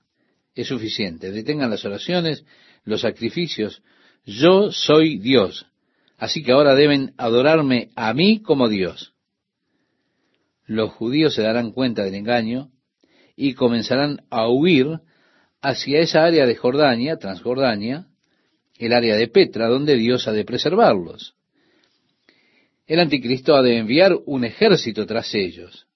[0.54, 2.46] es suficiente, detengan las oraciones,
[2.84, 3.82] los sacrificios,
[4.26, 5.68] yo soy Dios,
[6.18, 9.16] así que ahora deben adorarme a mí como Dios
[10.66, 12.72] los judíos se darán cuenta del engaño
[13.36, 15.00] y comenzarán a huir
[15.62, 18.08] hacia esa área de Jordania, Transjordania,
[18.78, 21.36] el área de Petra, donde Dios ha de preservarlos.
[22.88, 25.88] El anticristo ha de enviar un ejército tras ellos,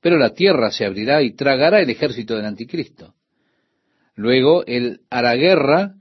[0.00, 3.14] pero la tierra se abrirá y tragará el ejército del anticristo.
[4.14, 5.94] Luego él hará guerra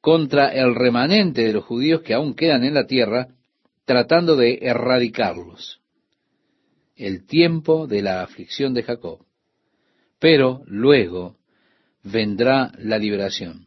[0.00, 3.28] contra el remanente de los judíos que aún quedan en la tierra,
[3.84, 5.80] tratando de erradicarlos
[6.96, 9.20] el tiempo de la aflicción de Jacob.
[10.18, 11.36] Pero luego
[12.02, 13.66] vendrá la liberación.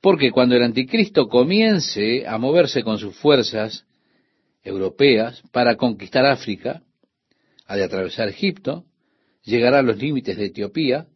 [0.00, 3.84] Porque cuando el anticristo comience a moverse con sus fuerzas
[4.62, 6.82] europeas para conquistar África,
[7.66, 8.84] ha de atravesar Egipto,
[9.44, 11.06] llegará a los límites de Etiopía,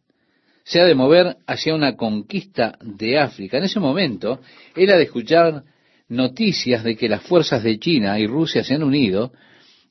[0.63, 3.57] se ha de mover hacia una conquista de África.
[3.57, 4.41] En ese momento,
[4.75, 5.63] él ha de escuchar
[6.09, 9.31] noticias de que las fuerzas de China y Rusia se han unido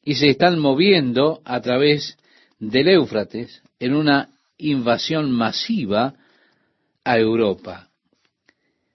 [0.05, 2.17] y se están moviendo a través
[2.59, 4.29] del Éufrates en una
[4.59, 6.15] invasión masiva
[7.05, 7.89] a Europa.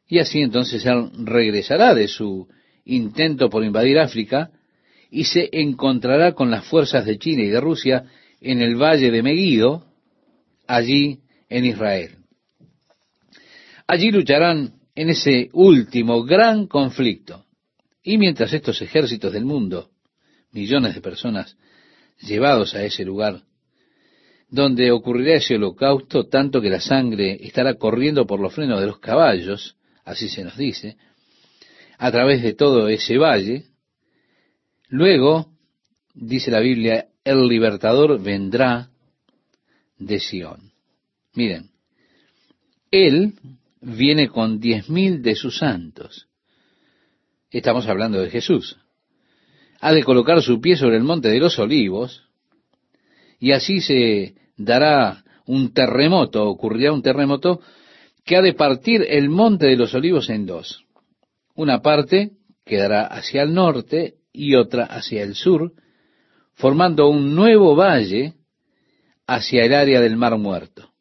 [0.08, 2.48] Y así entonces él regresará de su
[2.86, 4.52] intento por invadir África
[5.10, 8.06] y se encontrará con las fuerzas de China y de Rusia
[8.40, 9.86] en el valle de Megiddo,
[10.68, 11.20] allí
[11.50, 12.18] en Israel.
[13.88, 17.46] Allí lucharán en ese último gran conflicto.
[18.04, 19.90] Y mientras estos ejércitos del mundo
[20.52, 21.58] millones de personas
[22.20, 23.44] llevados a ese lugar,
[24.50, 29.00] donde ocurrirá ese holocausto, tanto que la sangre estará corriendo por los frenos de los
[29.00, 30.98] caballos, así se nos dice,
[32.02, 33.66] a través de todo ese valle.
[34.90, 35.52] Luego,
[36.14, 38.90] dice la Biblia, el libertador vendrá
[39.98, 40.72] de Sión.
[41.36, 41.70] Miren,
[42.90, 43.34] él
[43.82, 46.28] viene con diez mil de sus santos.
[47.52, 48.78] Estamos hablando de Jesús
[49.82, 52.24] ha de colocar su pie sobre el monte de los olivos,
[53.40, 57.60] y así se dará un terremoto, ocurrirá un terremoto
[58.24, 60.86] que ha de partir el monte de los olivos en dos.
[61.56, 62.32] Una parte
[62.66, 65.74] quedará hacia el norte y otra hacia el sur,
[66.54, 68.36] formando un nuevo valle
[69.28, 70.92] hacia el área del mar muerto.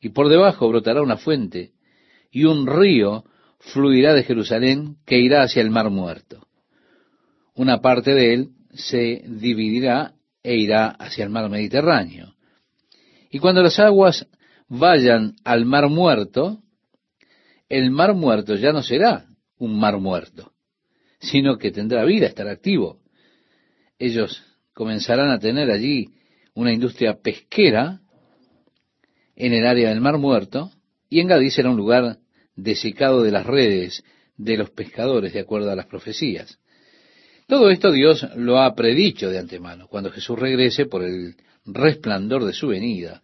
[0.00, 1.72] Y por debajo brotará una fuente,
[2.30, 3.24] y un río
[3.58, 6.46] fluirá de Jerusalén que irá hacia el mar muerto
[7.60, 12.34] una parte de él se dividirá e irá hacia el mar Mediterráneo.
[13.30, 14.26] Y cuando las aguas
[14.66, 16.62] vayan al mar muerto,
[17.68, 19.26] el mar muerto ya no será
[19.60, 20.52] un mar muerto,
[21.20, 22.98] sino que tendrá vida, estará activo.
[23.98, 24.42] Ellos
[24.72, 26.08] comenzarán a tener allí
[26.54, 28.00] una industria pesquera
[29.36, 30.72] en el área del mar muerto,
[31.08, 32.18] y en Gadí será un lugar
[32.56, 34.02] desecado de las redes
[34.36, 36.58] de los pescadores, de acuerdo a las profecías.
[37.46, 41.36] Todo esto Dios lo ha predicho de antemano, cuando Jesús regrese por el
[41.66, 43.20] resplandor de su venida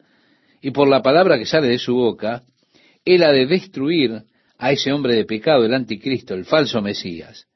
[0.61, 2.43] y por la palabra que sale de su boca,
[3.05, 4.24] Él ha de destruir
[4.59, 7.46] a ese hombre de pecado, el anticristo, el falso Mesías,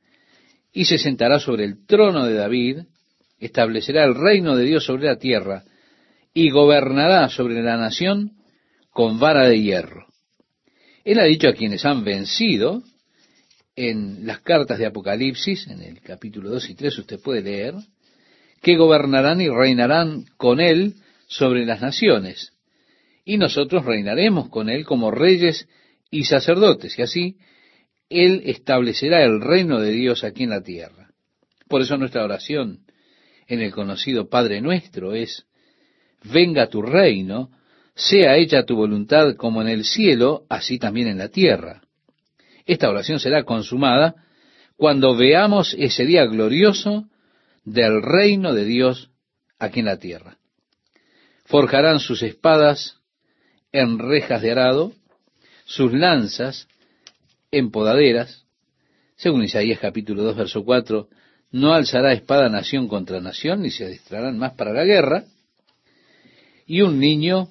[0.72, 2.78] y se sentará sobre el trono de David,
[3.38, 5.64] establecerá el reino de Dios sobre la tierra,
[6.32, 8.32] y gobernará sobre la nación
[8.90, 10.06] con vara de hierro.
[11.04, 12.82] Él ha dicho a quienes han vencido,
[13.74, 17.74] en las cartas de Apocalipsis, en el capítulo 2 y 3 usted puede leer,
[18.60, 20.94] que gobernarán y reinarán con él
[21.28, 22.52] sobre las naciones.
[23.24, 25.66] Y nosotros reinaremos con él como reyes
[26.10, 27.36] y sacerdotes, y así
[28.08, 31.10] él establecerá el reino de Dios aquí en la tierra.
[31.68, 32.80] Por eso nuestra oración
[33.46, 35.46] en el conocido Padre nuestro es,
[36.24, 37.50] venga tu reino,
[37.94, 41.82] sea hecha tu voluntad como en el cielo, así también en la tierra.
[42.66, 44.14] Esta oración será consumada
[44.76, 47.08] cuando veamos ese día glorioso
[47.64, 49.10] del reino de Dios
[49.58, 50.38] aquí en la tierra.
[51.44, 52.96] Forjarán sus espadas
[53.72, 54.92] en rejas de arado,
[55.70, 56.66] sus lanzas
[57.52, 58.44] en podaderas.
[59.14, 61.08] Según Isaías capítulo 2, verso 4,
[61.52, 65.24] no alzará espada nación contra nación, ni se adestrarán más para la guerra.
[66.66, 67.50] Y un niño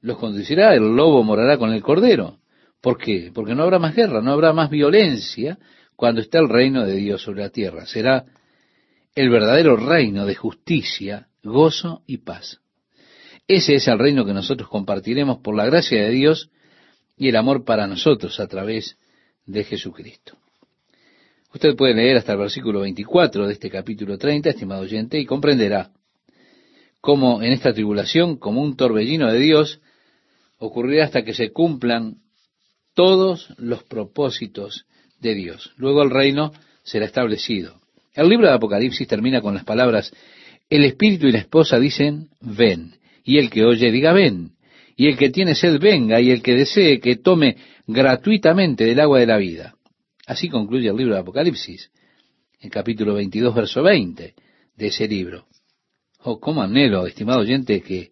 [0.00, 2.38] los conducirá, el lobo morará con el cordero.
[2.80, 3.30] ¿Por qué?
[3.32, 5.56] Porque no habrá más guerra, no habrá más violencia
[5.94, 7.86] cuando está el reino de Dios sobre la tierra.
[7.86, 8.24] Será
[9.14, 12.58] el verdadero reino de justicia, gozo y paz.
[13.46, 16.50] Ese es el reino que nosotros compartiremos por la gracia de Dios
[17.22, 18.98] y el amor para nosotros a través
[19.46, 20.36] de Jesucristo.
[21.54, 25.92] Usted puede leer hasta el versículo 24 de este capítulo 30, estimado oyente, y comprenderá
[27.00, 29.80] cómo en esta tribulación, como un torbellino de Dios,
[30.58, 32.16] ocurrirá hasta que se cumplan
[32.92, 34.86] todos los propósitos
[35.20, 35.74] de Dios.
[35.76, 36.50] Luego el reino
[36.82, 37.80] será establecido.
[38.14, 40.12] El libro de Apocalipsis termina con las palabras,
[40.68, 44.51] el espíritu y la esposa dicen, ven, y el que oye diga, ven,
[44.96, 49.20] y el que tiene sed venga, y el que desee que tome gratuitamente del agua
[49.20, 49.74] de la vida.
[50.26, 51.90] Así concluye el libro de Apocalipsis,
[52.60, 54.34] el capítulo 22, verso 20
[54.76, 55.46] de ese libro.
[56.20, 58.10] Oh, cómo anhelo, estimado oyente, que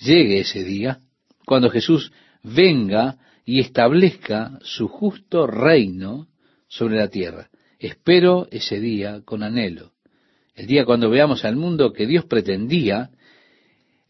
[0.00, 1.00] llegue ese día,
[1.46, 6.28] cuando Jesús venga y establezca su justo reino
[6.68, 7.48] sobre la tierra.
[7.78, 9.92] Espero ese día con anhelo.
[10.54, 13.10] El día cuando veamos al mundo que Dios pretendía,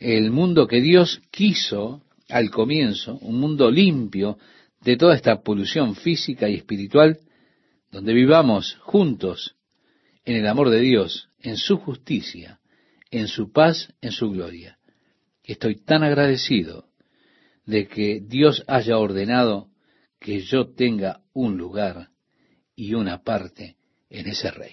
[0.02, 4.38] el mundo que Dios quiso al comienzo, un mundo limpio
[4.80, 7.18] de toda esta polución física y espiritual,
[7.90, 9.54] donde vivamos juntos
[10.24, 12.60] en el amor de Dios, en su justicia,
[13.10, 14.78] en su paz, en su gloria.
[15.44, 16.86] Estoy tan agradecido
[17.66, 19.68] de que Dios haya ordenado
[20.18, 22.08] que yo tenga un lugar
[22.74, 23.76] y una parte
[24.10, 24.70] en ese reino.